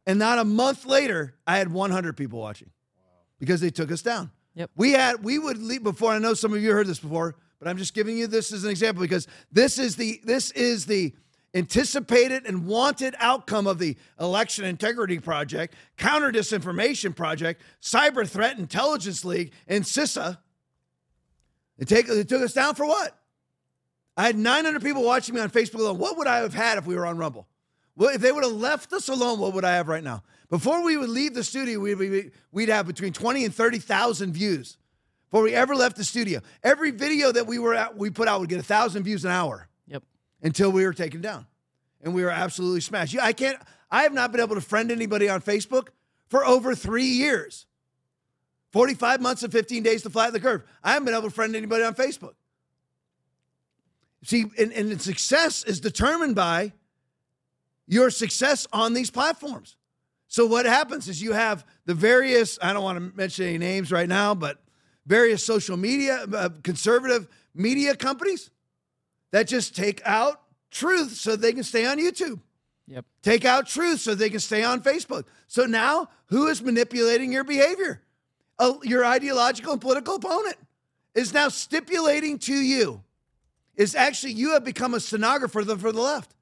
[0.04, 2.70] And not a month later, I had 100 people watching
[3.38, 4.32] because they took us down.
[4.54, 4.70] Yep.
[4.74, 7.68] We had, we would leave before, I know some of you heard this before, but
[7.68, 11.14] I'm just giving you this as an example because this is the, this is the,
[11.58, 19.24] anticipated and wanted outcome of the Election Integrity Project, Counter Disinformation Project, Cyber Threat Intelligence
[19.24, 20.38] League, and CISA.
[21.76, 23.18] They, take, took us down for what?
[24.16, 25.98] I had 900 people watching me on Facebook alone.
[25.98, 27.46] What would I have had if we were on Rumble?
[27.96, 30.22] Well, if they would have left us alone, what would I have right now?
[30.50, 34.76] Before we would leave the studio, we'd, we'd have between 20 and 30,000 views.
[35.30, 38.40] Before we ever left the studio, every video that we were at, we put out
[38.40, 39.67] would get a thousand views an hour.
[40.42, 41.46] Until we were taken down.
[42.00, 43.16] and we were absolutely smashed.
[43.20, 43.58] I can't.
[43.90, 45.88] I have not been able to friend anybody on Facebook
[46.28, 47.66] for over three years.
[48.72, 50.62] 45 months and 15 days to flatten the curve.
[50.84, 52.34] I haven't been able to friend anybody on Facebook.
[54.24, 56.72] See, and, and success is determined by
[57.86, 59.76] your success on these platforms.
[60.26, 63.90] So what happens is you have the various, I don't want to mention any names
[63.90, 64.58] right now, but
[65.06, 68.50] various social media, uh, conservative media companies
[69.30, 72.40] that just take out truth so they can stay on YouTube.
[72.86, 73.04] Yep.
[73.22, 75.24] Take out truth so they can stay on Facebook.
[75.46, 78.02] So now who is manipulating your behavior?
[78.58, 80.56] Uh, your ideological and political opponent
[81.14, 83.02] is now stipulating to you
[83.76, 86.34] is actually you have become a stenographer for the, left.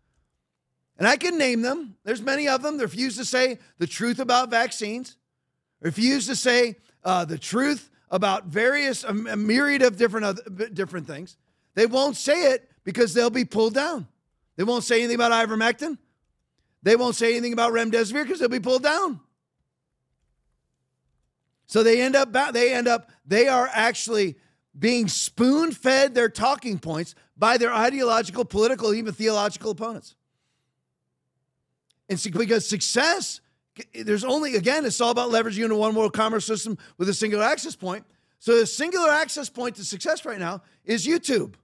[0.98, 1.96] And I can name them.
[2.04, 2.78] There's many of them.
[2.78, 5.16] They refuse to say the truth about vaccines,
[5.80, 11.36] refuse to say uh, the truth about various a, myriad of different other, different things.
[11.74, 14.06] They won't say it because they'll be pulled down.
[14.54, 15.98] They won't say anything about ivermectin.
[16.82, 19.20] They won't say anything about remdesivir because they'll be pulled down.
[21.66, 24.36] So they end up they end up they are actually
[24.78, 30.14] being spoon fed their talking points by their ideological, political, even theological opponents.
[32.08, 33.40] And because success,
[33.94, 37.44] there's only, again, it's all about leveraging a one world commerce system with a singular
[37.44, 38.04] access point.
[38.38, 41.54] So the singular access point to success right now is YouTube.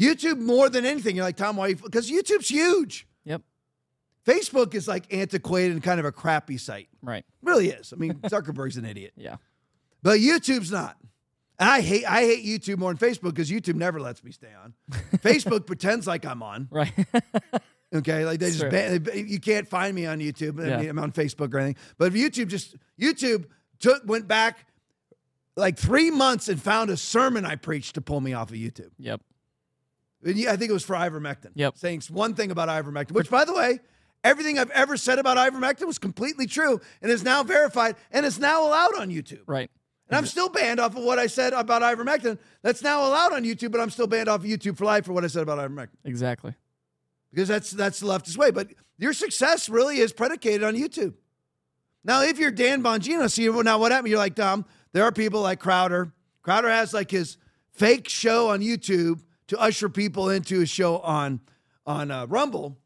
[0.00, 1.14] YouTube more than anything.
[1.16, 1.74] You're like, Tom, why?
[1.74, 3.06] Because YouTube's huge.
[3.24, 3.42] Yep.
[4.26, 6.88] Facebook is like antiquated and kind of a crappy site.
[7.02, 7.24] Right.
[7.42, 7.92] Really is.
[7.92, 9.12] I mean, Zuckerberg's an idiot.
[9.16, 9.36] Yeah.
[10.02, 10.96] But YouTube's not.
[11.58, 14.48] And I hate I hate YouTube more than Facebook because YouTube never lets me stay
[14.64, 14.72] on.
[15.18, 16.68] Facebook pretends like I'm on.
[16.70, 16.92] Right.
[17.94, 20.58] okay, like they It's just ban, you can't find me on YouTube.
[20.64, 20.76] I Yeah.
[20.78, 21.82] mean, I'm on Facebook or anything.
[21.98, 23.44] But if YouTube just YouTube
[23.78, 24.66] took went back
[25.56, 28.90] like three months and found a sermon I preached to pull me off of YouTube.
[28.98, 29.20] Yep.
[30.24, 31.50] I think it was for ivermectin.
[31.54, 31.76] Yep.
[31.78, 33.80] Saying one thing about ivermectin, which by the way,
[34.22, 38.38] everything I've ever said about ivermectin was completely true and is now verified and is
[38.38, 39.42] now allowed on YouTube.
[39.46, 39.70] Right.
[40.08, 42.38] And I'm still banned off of what I said about ivermectin.
[42.62, 45.12] That's now allowed on YouTube, but I'm still banned off of YouTube for life for
[45.12, 46.54] what I said about ivermectin Exactly.
[47.32, 48.50] because that's that's the leftist way.
[48.50, 48.68] But
[48.98, 51.14] your success really is predicated on YouTube.
[52.02, 54.08] Now, if you're Dan Bongino, see now what happened?
[54.10, 54.64] You're like Tom.
[54.92, 56.12] There are people like Crowder.
[56.42, 57.36] Crowder has like his
[57.72, 59.20] fake show on YouTube
[59.50, 61.40] to usher people into a show on
[61.84, 62.78] on uh, Rumble,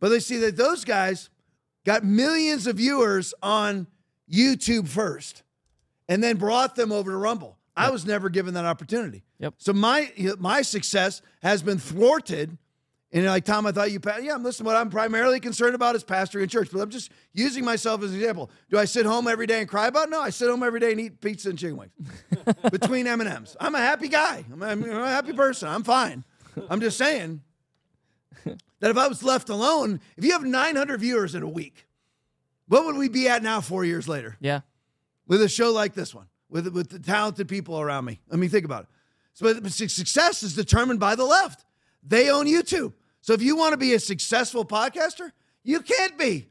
[0.00, 1.28] but they see that those guys
[1.84, 3.86] got millions of viewers on
[4.30, 5.42] YouTube first,
[6.08, 7.58] and then brought them over to Rumble.
[7.76, 9.24] I was never given that opportunity.
[9.40, 9.54] Yep.
[9.58, 12.56] So my my success has been thwarted.
[13.12, 14.36] And like Tom, I thought you, pa- yeah.
[14.36, 18.04] Listen, what I'm primarily concerned about is pastoring a church, but I'm just using myself
[18.04, 18.50] as an example.
[18.70, 20.06] Do I sit home every day and cry about?
[20.06, 20.10] it?
[20.10, 21.92] No, I sit home every day and eat pizza and chicken wings
[22.70, 23.56] between M and M's.
[23.58, 24.44] I'm a happy guy.
[24.52, 25.68] I'm a, I'm a happy person.
[25.68, 26.22] I'm fine.
[26.68, 27.42] I'm just saying
[28.44, 31.86] that if I was left alone, if you have 900 viewers in a week,
[32.68, 33.60] what would we be at now?
[33.60, 34.60] Four years later Yeah.
[35.26, 38.20] with a show like this one, with with the talented people around me.
[38.32, 38.88] I mean, think about it.
[39.32, 41.64] So, but success is determined by the left.
[42.06, 42.92] They own YouTube.
[43.20, 46.48] So if you want to be a successful podcaster, you can't be.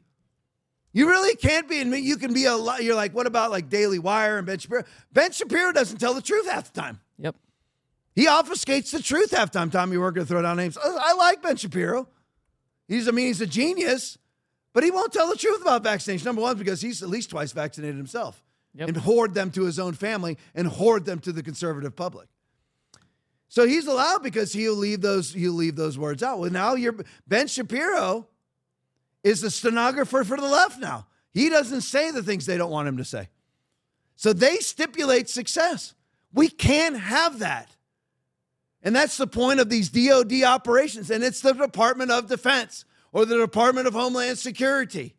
[0.92, 1.80] You really can't be.
[1.80, 2.82] And you can be a lot.
[2.82, 4.84] You're like, what about like Daily Wire and Ben Shapiro?
[5.12, 7.00] Ben Shapiro doesn't tell the truth half the time.
[7.18, 7.36] Yep.
[8.14, 9.70] He obfuscates the truth half the time.
[9.70, 10.76] Tommy, we're going to throw down names.
[10.76, 12.08] I I like Ben Shapiro.
[12.88, 14.18] He's, I mean, he's a genius,
[14.72, 16.24] but he won't tell the truth about vaccination.
[16.24, 18.42] Number one, because he's at least twice vaccinated himself
[18.74, 18.88] Yep.
[18.88, 22.28] and hoard them to his own family and hoard them to the conservative public.
[23.50, 26.38] So he's allowed because he'll leave those he'll leave those words out.
[26.38, 26.94] Well, now you're
[27.26, 28.28] Ben Shapiro
[29.24, 31.08] is the stenographer for the left now.
[31.32, 33.28] He doesn't say the things they don't want him to say.
[34.14, 35.94] So they stipulate success.
[36.32, 37.74] We can't have that.
[38.84, 41.10] And that's the point of these DOD operations.
[41.10, 45.16] And it's the Department of Defense or the Department of Homeland Security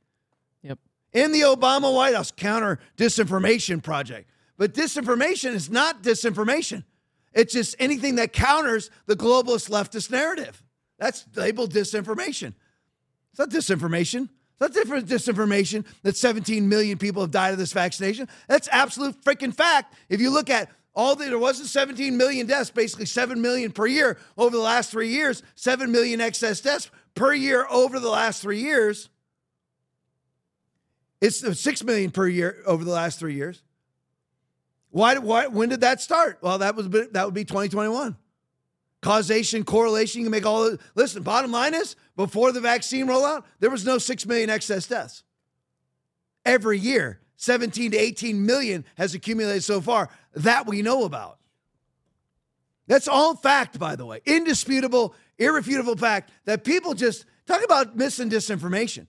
[0.63, 0.79] Yep.
[1.11, 4.29] in the Obama White House counter disinformation project.
[4.57, 6.85] But disinformation is not disinformation.
[7.33, 10.61] It's just anything that counters the globalist leftist narrative.
[10.99, 12.53] That's labeled disinformation.
[13.31, 14.23] It's not disinformation.
[14.23, 18.27] It's not different disinformation that 17 million people have died of this vaccination.
[18.47, 19.95] That's absolute freaking fact.
[20.09, 23.87] If you look at all the, there wasn't 17 million deaths, basically 7 million per
[23.87, 28.41] year over the last three years, 7 million excess deaths per year over the last
[28.41, 29.09] three years.
[31.21, 33.63] It's uh, 6 million per year over the last three years.
[34.91, 36.37] Why, why, when did that start?
[36.41, 38.15] Well, that was that would be 2021.
[39.01, 43.43] Causation, correlation, you can make all the listen, bottom line is before the vaccine rollout,
[43.59, 45.23] there was no 6 million excess deaths.
[46.45, 51.39] Every year, 17 to 18 million has accumulated so far that we know about.
[52.85, 54.21] That's all fact, by the way.
[54.25, 59.07] Indisputable, irrefutable fact that people just talk about mis and disinformation.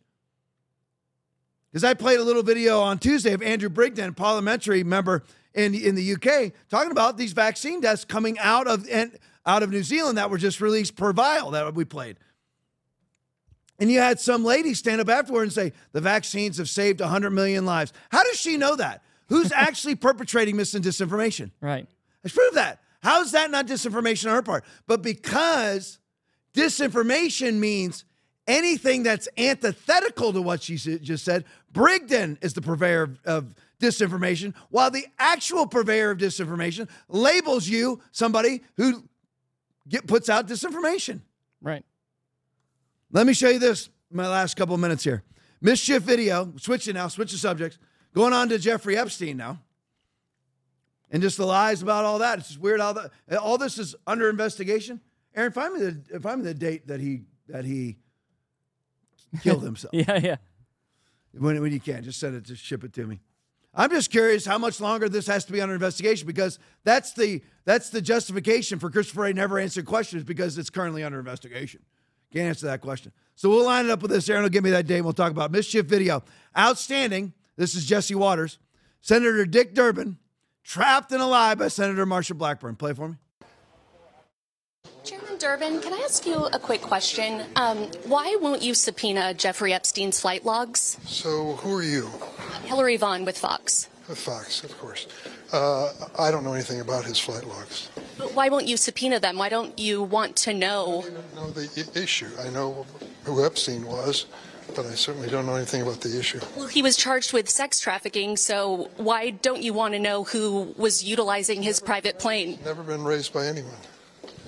[1.70, 5.22] Because I played a little video on Tuesday of Andrew Bridgen, parliamentary member
[5.54, 9.70] in, in the UK, talking about these vaccine deaths coming out of and out of
[9.70, 12.16] New Zealand that were just released per vial that we played.
[13.78, 17.30] And you had some lady stand up afterward and say, the vaccines have saved 100
[17.30, 17.92] million lives.
[18.10, 19.02] How does she know that?
[19.28, 21.50] Who's actually perpetrating mis and disinformation?
[21.60, 21.88] Right.
[22.22, 22.80] Let's prove that.
[23.02, 24.64] How is that not disinformation on her part?
[24.86, 25.98] But because
[26.54, 28.04] disinformation means
[28.46, 34.54] anything that's antithetical to what she just said, Bridgen is the purveyor of, of disinformation,
[34.70, 39.04] while the actual purveyor of disinformation labels you somebody who
[39.88, 41.20] get, puts out disinformation.
[41.60, 41.84] Right.
[43.10, 45.22] Let me show you this my last couple of minutes here.
[45.60, 47.78] Mischief video, switching now, switch the subjects.
[48.14, 49.60] Going on to Jeffrey Epstein now.
[51.10, 52.38] And just the lies about all that.
[52.38, 55.00] It's just weird how that all this is under investigation.
[55.34, 57.98] Aaron, find me the find me the date that he that he
[59.42, 59.92] killed himself.
[59.92, 60.36] yeah, yeah.
[61.32, 63.20] When, when you can, just send it just ship it to me.
[63.74, 67.42] I'm just curious how much longer this has to be under investigation because that's the
[67.64, 69.32] that's the justification for Christopher A.
[69.32, 71.80] never answering questions because it's currently under investigation.
[72.32, 73.12] Can't answer that question.
[73.34, 74.28] So we'll line it up with this.
[74.28, 74.96] Aaron will give me that date.
[74.96, 76.22] And We'll talk about mischief video.
[76.56, 77.32] Outstanding.
[77.56, 78.58] This is Jesse Watters,
[79.02, 80.16] Senator Dick Durbin,
[80.64, 82.76] trapped and alive by Senator Marsha Blackburn.
[82.76, 83.16] Play for me.
[85.42, 87.42] Durbin, can I ask you a quick question?
[87.56, 90.98] Um, why won't you subpoena Jeffrey Epstein's flight logs?
[91.04, 92.08] So, who are you?
[92.62, 93.88] Hillary Vaughn with Fox.
[94.08, 95.08] With Fox, of course.
[95.52, 97.88] Uh, I don't know anything about his flight logs.
[98.16, 99.36] But why won't you subpoena them?
[99.36, 101.02] Why don't you want to know?
[101.04, 102.28] I don't know the issue.
[102.40, 102.86] I know
[103.24, 104.26] who Epstein was,
[104.76, 106.38] but I certainly don't know anything about the issue.
[106.56, 110.72] Well, he was charged with sex trafficking, so why don't you want to know who
[110.76, 112.60] was utilizing his private plane?
[112.64, 113.74] Never been raised by anyone.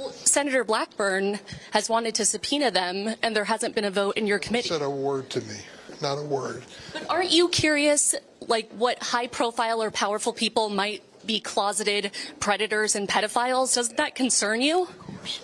[0.04, 1.40] Well, Senator Blackburn
[1.70, 4.68] has wanted to subpoena them, and there hasn't been a vote in your committee.
[4.68, 5.56] Said a word to me,
[6.02, 6.62] not a word.
[6.92, 8.14] But aren't you curious,
[8.46, 13.74] like what high-profile or powerful people might be closeted predators and pedophiles?
[13.74, 14.82] Doesn't that concern you?
[14.82, 15.40] Of course.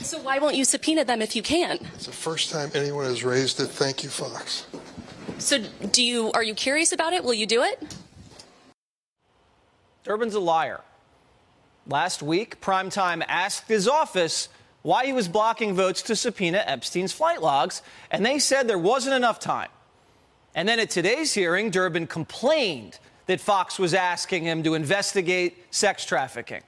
[0.00, 1.78] So why won't you subpoena them if you can?
[1.94, 3.68] It's the first time anyone has raised it.
[3.68, 4.66] Thank you, Fox.
[5.38, 5.58] So
[5.92, 7.22] do you are you curious about it?
[7.22, 7.96] Will you do it?
[10.02, 10.80] Durbin's a liar.
[11.86, 14.48] Last week, Primetime asked his office
[14.82, 19.14] why he was blocking votes to subpoena Epstein's flight logs, and they said there wasn't
[19.14, 19.68] enough time.
[20.54, 26.04] And then at today's hearing, Durbin complained that Fox was asking him to investigate sex
[26.04, 26.62] trafficking.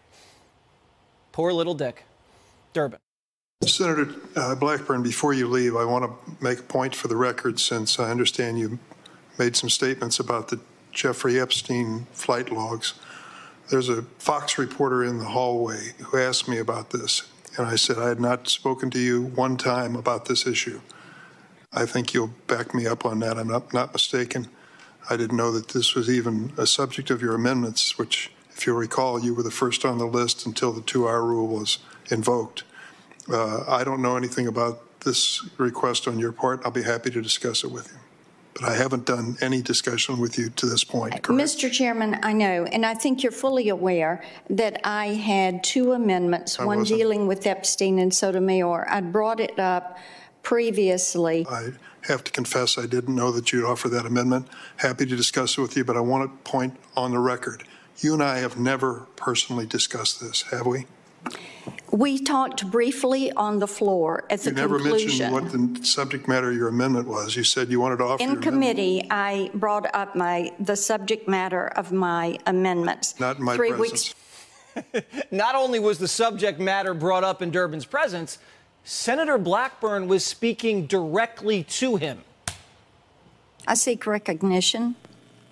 [1.32, 2.04] Poor little Dick.
[2.72, 2.98] Durbin.
[3.64, 7.60] Senator uh, Blackburn, before you leave, I want to make a point for the record
[7.60, 8.78] since I understand you
[9.38, 10.60] made some statements about the
[10.92, 12.94] Jeffrey Epstein flight logs.
[13.72, 17.22] There's a Fox reporter in the hallway who asked me about this,
[17.56, 20.82] and I said I had not spoken to you one time about this issue.
[21.72, 23.38] I think you'll back me up on that.
[23.38, 24.48] I'm not, not mistaken.
[25.08, 28.76] I didn't know that this was even a subject of your amendments, which, if you'll
[28.76, 31.78] recall, you were the first on the list until the two hour rule was
[32.10, 32.64] invoked.
[33.26, 36.60] Uh, I don't know anything about this request on your part.
[36.66, 38.01] I'll be happy to discuss it with you.
[38.54, 41.40] But I haven't done any discussion with you to this point, correct?
[41.42, 41.72] Mr.
[41.72, 46.64] Chairman, I know, and I think you're fully aware that I had two amendments, I
[46.64, 46.98] one wasn't.
[46.98, 48.86] dealing with Epstein and Sotomayor.
[48.90, 49.98] I'd brought it up
[50.42, 51.46] previously.
[51.48, 51.70] I
[52.02, 54.48] have to confess I didn't know that you'd offer that amendment.
[54.76, 57.64] Happy to discuss it with you, but I want to point on the record.
[57.98, 60.86] You and I have never personally discussed this, have we?
[61.92, 66.50] We talked briefly on the floor at the You never mentioned what the subject matter
[66.50, 67.36] of your amendment was.
[67.36, 68.76] You said you wanted to offer your In amendment.
[68.76, 73.20] committee, I brought up my, the subject matter of my amendments.
[73.20, 73.90] Not in my Three presence.
[73.90, 74.14] weeks
[75.30, 78.38] Not only was the subject matter brought up in Durbin's presence,
[78.84, 82.22] Senator Blackburn was speaking directly to him.
[83.66, 84.96] I seek recognition.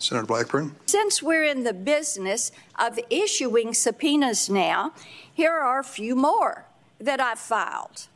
[0.01, 0.75] Senator Blackburn?
[0.87, 4.93] Since we're in the business of issuing subpoenas now,
[5.33, 6.65] here are a few more
[6.99, 8.09] that I've filed.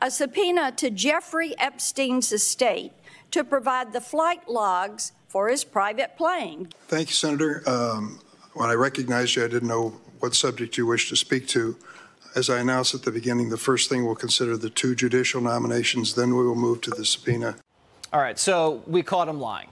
[0.00, 2.92] A subpoena to Jeffrey Epstein's estate
[3.30, 6.68] to provide the flight logs for his private plane.
[6.88, 7.62] Thank you, Senator.
[7.66, 8.20] Um,
[8.54, 11.76] When I recognized you, I didn't know what subject you wished to speak to.
[12.34, 16.14] As I announced at the beginning, the first thing we'll consider the two judicial nominations,
[16.14, 17.56] then we will move to the subpoena.
[18.12, 19.68] All right, so we caught him lying.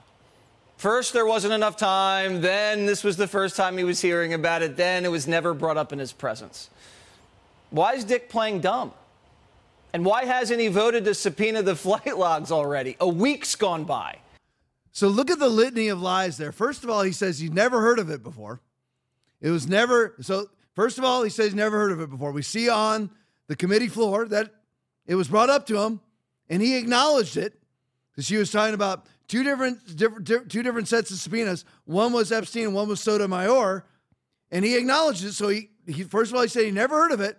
[0.81, 2.41] First, there wasn't enough time.
[2.41, 4.77] Then, this was the first time he was hearing about it.
[4.77, 6.71] Then, it was never brought up in his presence.
[7.69, 8.91] Why is Dick playing dumb?
[9.93, 12.97] And why hasn't he voted to subpoena the flight logs already?
[12.99, 14.17] A week's gone by.
[14.91, 16.51] So look at the litany of lies there.
[16.51, 18.59] First of all, he says he's never heard of it before.
[19.39, 22.31] It was never so First of all, he says he's never heard of it before.
[22.31, 23.11] We see on
[23.45, 24.49] the committee floor that
[25.05, 25.99] it was brought up to him,
[26.49, 27.53] and he acknowledged it
[28.11, 31.63] because she was talking about two different, different, two different sets of subpoenas.
[31.85, 33.85] One was Epstein, and one was Sotomayor,
[34.51, 35.31] and he acknowledged it.
[35.31, 37.37] So he, he first of all, he said he never heard of it.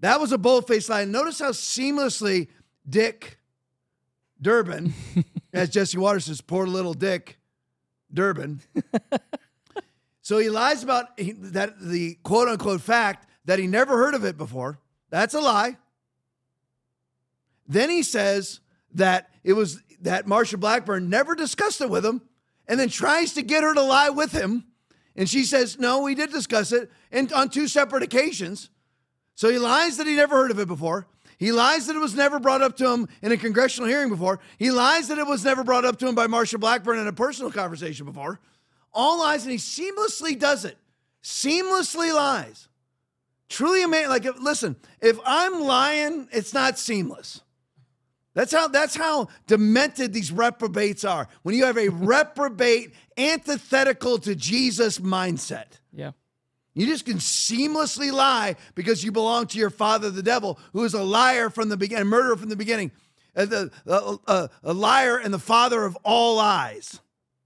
[0.00, 1.04] That was a bold-faced lie.
[1.04, 2.48] Notice how seamlessly
[2.88, 3.38] Dick
[4.40, 4.94] Durbin,
[5.52, 7.38] as Jesse Watters says, poor little Dick
[8.12, 8.60] Durbin.
[10.22, 14.24] so he lies about he, that the quote unquote fact that he never heard of
[14.24, 14.78] it before.
[15.10, 15.76] That's a lie.
[17.66, 18.60] Then he says
[18.94, 22.22] that it was that Marsha Blackburn never discussed it with him
[22.66, 24.64] and then tries to get her to lie with him.
[25.16, 28.70] And she says, No, we did discuss it and on two separate occasions.
[29.34, 31.06] So he lies that he never heard of it before.
[31.38, 34.40] He lies that it was never brought up to him in a congressional hearing before.
[34.58, 37.12] He lies that it was never brought up to him by Marsha Blackburn in a
[37.12, 38.40] personal conversation before.
[38.92, 40.76] All lies, and he seamlessly does it.
[41.22, 42.68] Seamlessly lies.
[43.48, 44.08] Truly amazing.
[44.08, 47.40] Like, listen, if I'm lying, it's not seamless.
[48.38, 51.26] That's how that's how demented these reprobates are.
[51.42, 55.80] When you have a reprobate antithetical to Jesus mindset.
[55.92, 56.12] Yeah.
[56.72, 60.94] You just can seamlessly lie because you belong to your father, the devil, who is
[60.94, 62.92] a liar from the beginning, murderer from the beginning,
[63.34, 67.00] the, uh, uh, a liar and the father of all lies.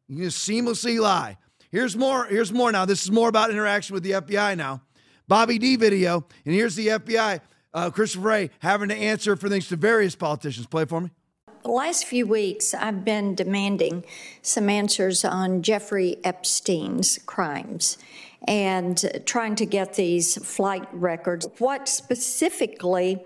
[0.08, 1.38] You can just seamlessly lie.
[1.70, 2.26] Here's more.
[2.26, 2.84] Here's more now.
[2.84, 4.82] This is more about interaction with the FBI now.
[5.26, 7.40] Bobby D video, and here's the FBI,
[7.74, 10.66] uh, Christopher Wray, having to answer for things to various politicians.
[10.66, 11.10] Play for me.
[11.62, 14.04] The last few weeks, I've been demanding
[14.42, 17.98] some answers on Jeffrey Epstein's crimes
[18.48, 21.46] and trying to get these flight records.
[21.58, 23.24] What specifically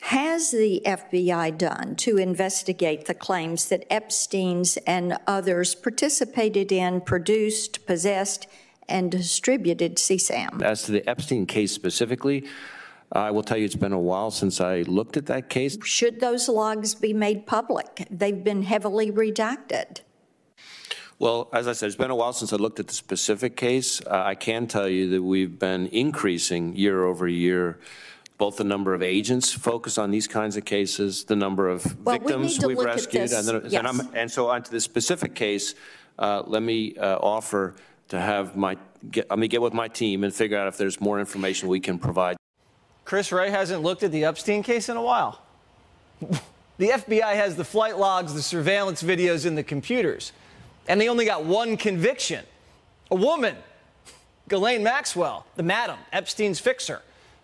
[0.00, 7.86] has the FBI done to investigate the claims that Epstein's and others participated in, produced,
[7.86, 8.48] possessed,
[8.88, 10.60] and distributed CSAM?
[10.62, 12.44] As to the Epstein case specifically,
[13.12, 15.78] I will tell you it's been a while since I looked at that case.
[15.84, 18.06] Should those logs be made public?
[18.10, 20.00] They've been heavily redacted.
[21.18, 24.02] Well, as I said, it's been a while since I looked at the specific case.
[24.04, 27.78] Uh, I can tell you that we've been increasing year over year
[28.38, 32.18] both the number of agents focused on these kinds of cases, the number of well,
[32.18, 34.00] victims we have rescued, and, then, yes.
[34.00, 35.74] and, and, so on to this specific case.
[36.18, 37.74] Uh, let me uh, offer
[38.08, 38.76] to have my
[39.10, 41.80] get, let me get with my team and figure out if there's more information we
[41.80, 42.36] can provide.
[43.06, 45.40] Chris Wray hasn't looked at the Epstein case in a while.
[46.20, 50.32] the FBI has the flight logs, the surveillance videos, and the computers
[50.88, 52.44] and they only got one conviction.
[53.10, 53.56] A woman,
[54.48, 57.02] Ghislaine Maxwell, the madam, Epstein's fixer.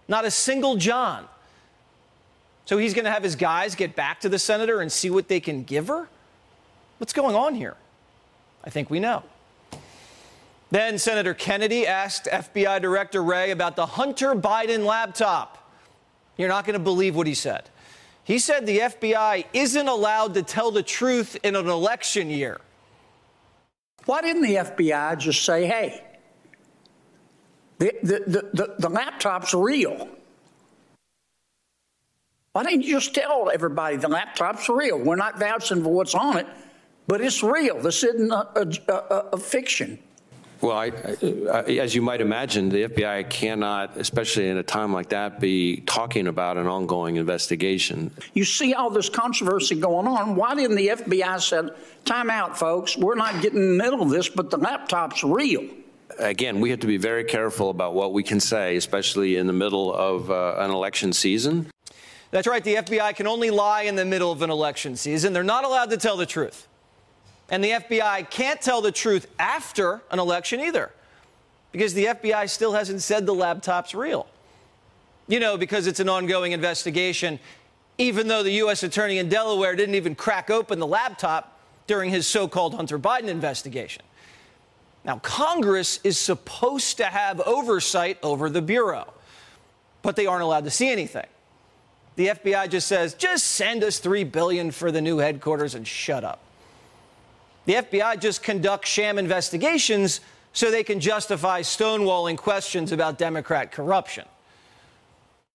[0.08, 1.26] Not a single John.
[2.64, 5.28] So he's going to have his guys get back to the senator and see what
[5.28, 6.08] they can give her?
[6.98, 7.76] What's going on here?
[8.64, 9.24] I think we know.
[10.72, 15.70] Then Senator Kennedy asked FBI Director Wray about the Hunter Biden laptop.
[16.38, 17.68] You're not going to believe what he said.
[18.24, 22.58] He said the FBI isn't allowed to tell the truth in an election year.
[24.06, 26.02] Why didn't the FBI just say, hey,
[27.78, 30.08] the, the, the, the, laptop's real?
[32.54, 34.98] Why didn't you just tell everybody the laptop's real?
[34.98, 36.46] We're not vouching for what's on it,
[37.06, 37.78] but it's real.
[37.78, 39.98] This isn't a, a, a, a fiction.
[40.62, 40.92] Well, I,
[41.52, 45.80] I, as you might imagine, the FBI cannot, especially in a time like that, be
[45.80, 48.12] talking about an ongoing investigation.
[48.32, 50.36] You see all this controversy going on.
[50.36, 51.68] Why didn't the FBI say,
[52.04, 55.66] time out, folks, we're not getting in the middle of this, but the laptop's real?
[56.20, 59.52] Again, we have to be very careful about what we can say, especially in the
[59.52, 61.66] middle of uh, an election season.
[62.30, 62.62] That's right.
[62.62, 65.32] The FBI can only lie in the middle of an election season.
[65.32, 66.68] They're not allowed to tell the truth.
[67.50, 70.90] And the FBI can't tell the truth after an election either,
[71.70, 74.26] because the FBI still hasn't said the laptop's real.
[75.28, 77.38] You know, because it's an ongoing investigation,
[77.98, 78.82] even though the U.S.
[78.82, 83.28] Attorney in Delaware didn't even crack open the laptop during his so called Hunter Biden
[83.28, 84.02] investigation.
[85.04, 89.12] Now, Congress is supposed to have oversight over the Bureau,
[90.02, 91.26] but they aren't allowed to see anything.
[92.16, 96.24] The FBI just says, just send us 3 billion for the new headquarters and shut
[96.24, 96.40] up.
[97.64, 100.20] The FBI just conducts sham investigations
[100.52, 104.26] so they can justify stonewalling questions about Democrat corruption.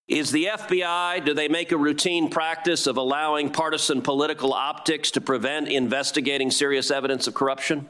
[0.08, 5.22] Is the FBI, do they make a routine practice of allowing partisan political optics to
[5.22, 7.90] prevent investigating serious evidence of corruption?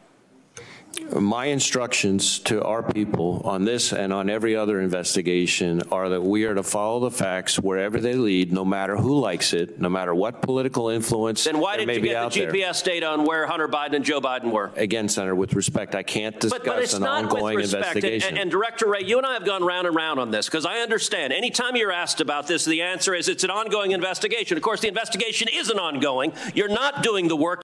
[1.13, 6.43] My instructions to our people on this and on every other investigation are that we
[6.45, 10.13] are to follow the facts wherever they lead, no matter who likes it, no matter
[10.13, 12.51] what political influence Then why there did you get the there.
[12.51, 14.71] GPS data on where Hunter Biden and Joe Biden were?
[14.75, 17.95] Again, Senator, with respect, I can't discuss But, but it's an not ongoing with respect.
[17.95, 18.29] And, investigation.
[18.29, 20.65] and, and Director Wray, you and I have gone round and round on this because
[20.65, 21.31] I understand.
[21.31, 24.57] Anytime you're asked about this, the answer is it's an ongoing investigation.
[24.57, 26.33] Of course, the investigation isn't ongoing.
[26.53, 27.61] You're not doing the work.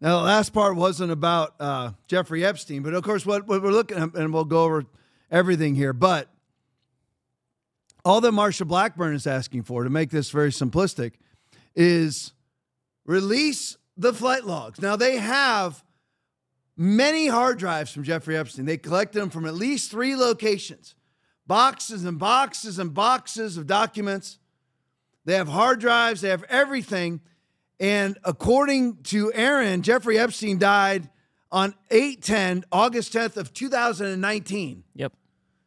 [0.00, 3.70] Now, the last part wasn't about uh, Jeffrey Epstein, but of course, what, what we're
[3.70, 4.86] looking at, and we'll go over
[5.30, 6.28] everything here, but
[8.02, 11.12] all that Marsha Blackburn is asking for, to make this very simplistic,
[11.76, 12.32] is
[13.04, 14.80] release the flight logs.
[14.80, 15.84] Now, they have
[16.78, 18.64] many hard drives from Jeffrey Epstein.
[18.64, 20.94] They collected them from at least three locations
[21.46, 24.38] boxes and boxes and boxes of documents.
[25.24, 27.20] They have hard drives, they have everything.
[27.80, 31.08] And according to Aaron, Jeffrey Epstein died
[31.50, 34.84] on 810, August 10th of 2019.
[34.94, 35.14] Yep.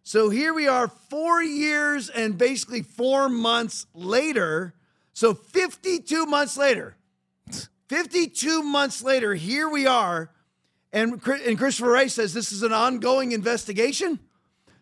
[0.04, 4.76] So here we are 4 years and basically 4 months later.
[5.14, 6.96] So 52 months later.
[7.90, 10.30] 52 months later, here we are.
[10.92, 14.20] And, and Christopher Wray says this is an ongoing investigation.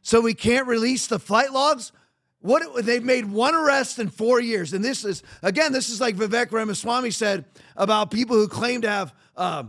[0.01, 1.93] So we can't release the flight logs.
[2.41, 6.15] What they've made one arrest in four years, and this is again, this is like
[6.15, 7.45] Vivek Ramaswamy said
[7.77, 9.63] about people who claim to have uh,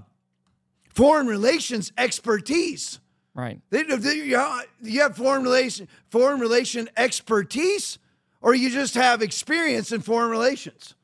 [0.89, 2.99] foreign relations expertise.
[3.35, 3.61] Right.
[3.71, 7.99] They, they, you have foreign relation foreign relation expertise,
[8.41, 10.95] or you just have experience in foreign relations.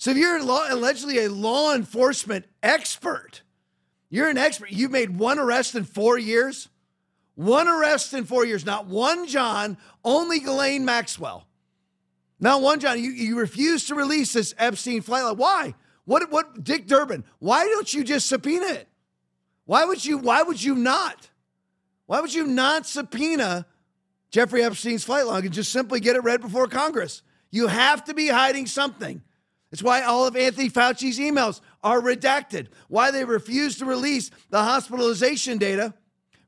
[0.00, 3.42] So if you're law, allegedly a law enforcement expert,
[4.08, 4.70] you're an expert.
[4.70, 6.69] You've made one arrest in four years.
[7.40, 8.66] One arrest in four years.
[8.66, 11.46] Not one John, only Ghislaine Maxwell.
[12.38, 13.02] Not one John.
[13.02, 15.38] You, you refuse to release this Epstein flight log.
[15.38, 15.74] Why?
[16.04, 17.24] What what Dick Durbin?
[17.38, 18.88] Why don't you just subpoena it?
[19.64, 21.30] Why would you why would you not?
[22.04, 23.64] Why would you not subpoena
[24.30, 27.22] Jeffrey Epstein's flight log and just simply get it read before Congress?
[27.50, 29.22] You have to be hiding something.
[29.72, 32.66] It's why all of Anthony Fauci's emails are redacted.
[32.88, 35.94] Why they refuse to release the hospitalization data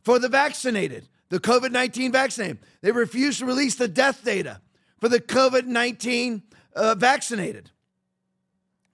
[0.03, 2.59] for the vaccinated, the COVID 19 vaccinated.
[2.81, 4.61] They refuse to release the death data
[5.01, 6.43] for the COVID 19
[6.75, 7.71] uh, vaccinated.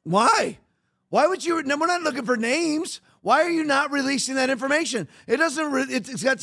[0.05, 0.59] Why?
[1.11, 1.63] Why would you?
[1.63, 3.01] No, we're not looking for names.
[3.23, 5.09] Why are you not releasing that information?
[5.27, 5.73] It doesn't.
[5.73, 6.43] Re, it's got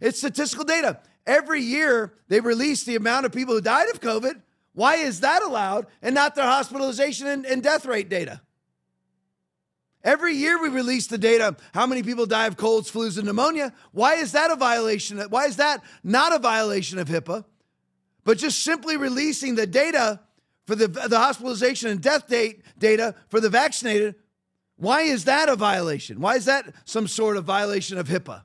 [0.00, 1.00] it's statistical data.
[1.26, 4.42] Every year they release the amount of people who died of COVID.
[4.72, 8.42] Why is that allowed and not their hospitalization and, and death rate data?
[10.06, 13.72] Every year we release the data how many people die of colds, flus, and pneumonia.
[13.90, 15.18] Why is that a violation?
[15.30, 17.44] Why is that not a violation of HIPAA?
[18.22, 20.20] But just simply releasing the data
[20.64, 24.14] for the, the hospitalization and death date data for the vaccinated,
[24.76, 26.20] why is that a violation?
[26.20, 28.42] Why is that some sort of violation of HIPAA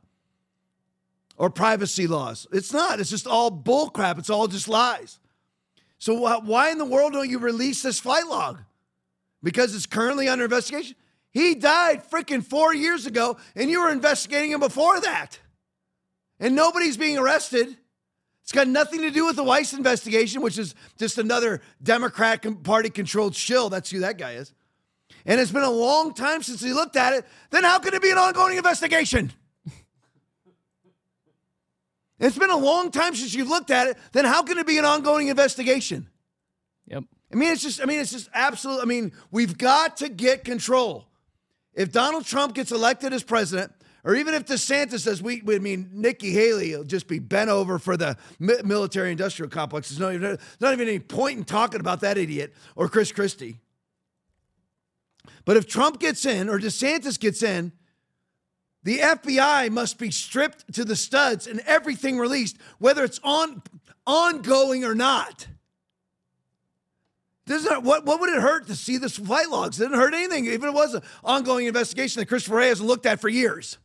[1.37, 2.47] or privacy laws?
[2.51, 2.99] It's not.
[2.99, 4.17] It's just all bullcrap.
[4.17, 5.19] It's all just lies.
[5.99, 8.61] So why in the world don't you release this flight log?
[9.43, 10.95] Because it's currently under investigation.
[11.31, 15.39] He died freaking four years ago, and you were investigating him before that.
[16.39, 17.77] And nobody's being arrested.
[18.43, 22.89] It's got nothing to do with the Weiss investigation, which is just another Democrat Party
[22.89, 23.69] controlled shill.
[23.69, 24.53] That's who that guy is.
[25.25, 27.25] And it's been a long time since he looked at it.
[27.51, 29.31] Then how can it be an ongoing investigation?
[32.19, 33.97] it's been a long time since you've looked at it.
[34.11, 36.09] Then how can it be an ongoing investigation?
[36.87, 37.03] Yep.
[37.31, 38.81] I mean, it's just, I mean, it's just absolute.
[38.81, 41.07] I mean, we've got to get control.
[41.73, 43.71] If Donald Trump gets elected as president,
[44.03, 47.79] or even if DeSantis says we, I mean Nikki Haley will just be bent over
[47.79, 49.89] for the military industrial complex.
[49.89, 53.59] There's, no, there's not even any point in talking about that idiot or Chris Christie.
[55.45, 57.71] But if Trump gets in or DeSantis gets in,
[58.83, 63.61] the FBI must be stripped to the studs and everything released, whether it's on
[64.07, 65.47] ongoing or not.
[67.81, 69.79] What what would it hurt to see the flight logs?
[69.79, 72.87] It didn't hurt anything, even if it was an ongoing investigation that Christopher Wray hasn't
[72.87, 73.77] looked at for years.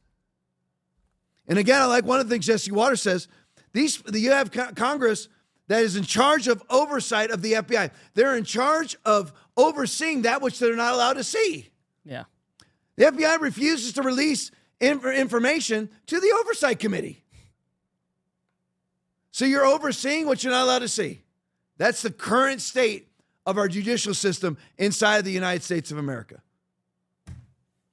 [1.49, 3.29] And again, I like one of the things Jesse Watters says.
[3.73, 5.29] These you have Congress
[5.69, 7.91] that is in charge of oversight of the FBI.
[8.15, 11.71] They're in charge of overseeing that which they're not allowed to see.
[12.05, 12.25] Yeah.
[12.97, 17.25] The FBI refuses to release information to the oversight committee.
[19.33, 21.23] So you're overseeing what you're not allowed to see.
[21.77, 23.09] That's the current state
[23.47, 26.43] of our judicial system inside of the United States of America.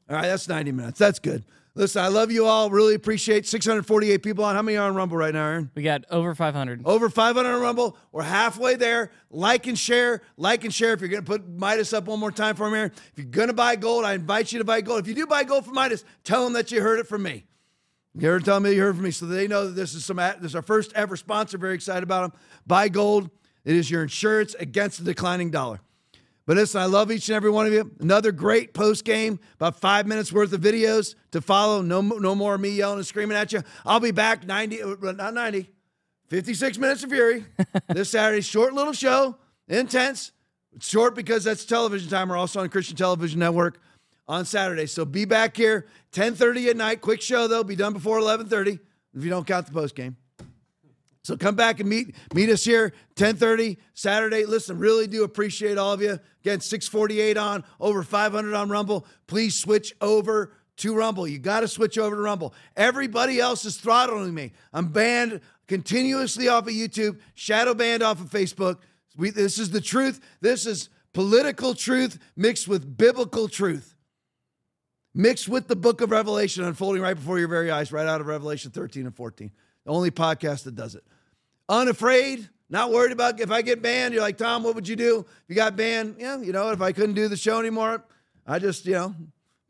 [0.10, 1.00] All right, that's 90 minutes.
[1.00, 1.46] That's good.
[1.76, 2.70] Listen, I love you all.
[2.70, 4.54] Really appreciate 648 people on.
[4.54, 5.72] How many are on Rumble right now, Aaron?
[5.74, 6.82] We got over 500.
[6.86, 7.98] Over 500 on Rumble.
[8.12, 9.10] We're halfway there.
[9.32, 10.22] Like and share.
[10.38, 10.94] Like and share.
[10.94, 12.92] If you're going to put Midas up one more time for me, Aaron.
[12.96, 15.00] If you're going to buy gold, I invite you to buy gold.
[15.00, 17.46] If you do buy gold from Midas, tell them that you heard it from me.
[18.16, 20.18] You ever tell me you heard from me so they know that this is some
[20.18, 21.58] this is our first ever sponsor.
[21.58, 22.40] Very excited about them.
[22.68, 23.32] Buy gold.
[23.65, 25.80] It is your insurance against the declining dollar.
[26.45, 27.90] But listen, I love each and every one of you.
[28.02, 31.81] Another great post game, about five minutes worth of videos to follow.
[31.81, 33.64] No, no more me yelling and screaming at you.
[33.85, 35.69] I'll be back 90, uh, not 90,
[36.27, 37.45] 56 minutes of fury
[37.88, 38.41] this Saturday.
[38.41, 39.38] Short little show,
[39.69, 40.34] intense.
[40.73, 42.30] It's short because that's television time.
[42.30, 43.80] We're also on Christian Television Network
[44.27, 44.88] on Saturday.
[44.88, 47.02] So be back here 10:30 at night.
[47.02, 47.64] Quick show though.
[47.64, 48.80] Be done before 11:30
[49.15, 50.18] if you don't count the post game.
[51.24, 54.45] So come back and meet meet us here 10:30 Saturday.
[54.45, 56.20] Listen, really do appreciate all of you.
[56.41, 59.08] Again, 648 on, over 500 on Rumble.
[59.28, 61.28] Please switch over to Rumble.
[61.28, 62.54] You got to switch over to Rumble.
[62.76, 64.52] Everybody else is throttling me.
[64.74, 68.80] I'm banned continuously off of YouTube, shadow banned off of Facebook.
[69.16, 70.20] We, this is the truth.
[70.41, 73.94] This is political truth mixed with biblical truth
[75.14, 78.28] mixed with the book of Revelation unfolding right before your very eyes, right out of
[78.28, 79.52] Revelation 13 and 14.
[79.86, 81.04] The only podcast that does it.
[81.69, 84.14] Unafraid, not worried about if I get banned.
[84.14, 86.15] You're like, Tom, what would you do if you got banned?
[86.19, 88.03] Yeah, you know, if I couldn't do the show anymore,
[88.45, 89.15] I just, you know,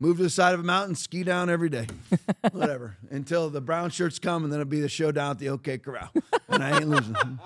[0.00, 1.86] move to the side of a mountain, ski down every day.
[2.52, 2.96] Whatever.
[3.10, 6.10] Until the brown shirts come and then it'll be the showdown at the OK Corral.
[6.48, 7.16] And I ain't losing.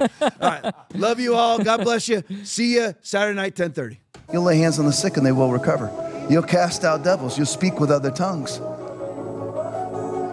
[0.00, 0.08] all
[0.40, 0.72] right.
[0.94, 1.62] Love you all.
[1.62, 2.22] God bless you.
[2.42, 4.00] See you Saturday night, 1030.
[4.32, 5.90] You'll lay hands on the sick and they will recover.
[6.28, 7.36] You'll cast out devils.
[7.36, 8.58] You'll speak with other tongues.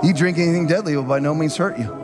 [0.04, 2.01] You drink anything deadly will by no means hurt you.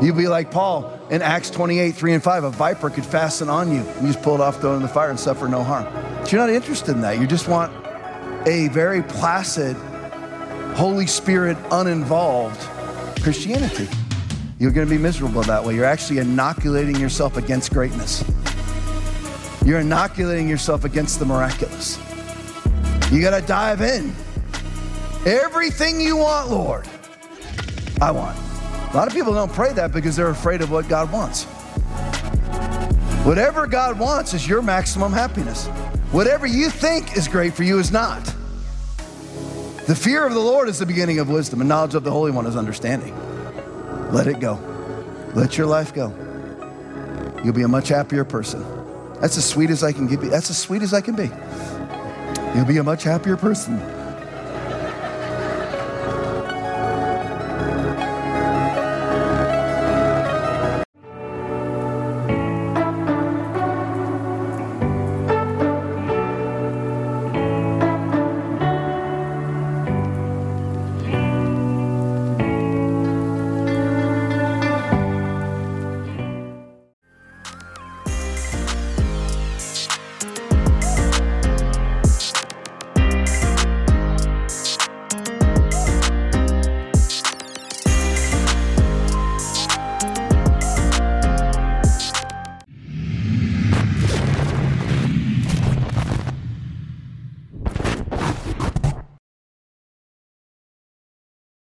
[0.00, 2.44] You'll be like Paul in Acts 28, 3 and 5.
[2.44, 3.82] A viper could fasten on you.
[4.00, 5.84] You just pull it off, throw it in the fire, and suffer no harm.
[6.20, 7.18] But you're not interested in that.
[7.18, 7.72] You just want
[8.46, 9.76] a very placid,
[10.76, 12.60] Holy Spirit uninvolved
[13.22, 13.88] Christianity.
[14.60, 15.74] You're going to be miserable that way.
[15.74, 18.24] You're actually inoculating yourself against greatness.
[19.64, 21.98] You're inoculating yourself against the miraculous.
[23.10, 24.14] You got to dive in.
[25.26, 26.88] Everything you want, Lord,
[28.00, 28.47] I want.
[28.90, 31.44] A lot of people don't pray that because they're afraid of what God wants.
[33.24, 35.66] Whatever God wants is your maximum happiness.
[36.10, 38.24] Whatever you think is great for you is not.
[39.86, 42.30] The fear of the Lord is the beginning of wisdom, and knowledge of the Holy
[42.30, 43.14] One is understanding.
[44.10, 44.58] Let it go.
[45.34, 46.14] Let your life go.
[47.44, 48.64] You'll be a much happier person.
[49.20, 50.30] That's as sweet as I can give you.
[50.30, 51.30] That's as sweet as I can be.
[52.54, 53.78] You'll be a much happier person.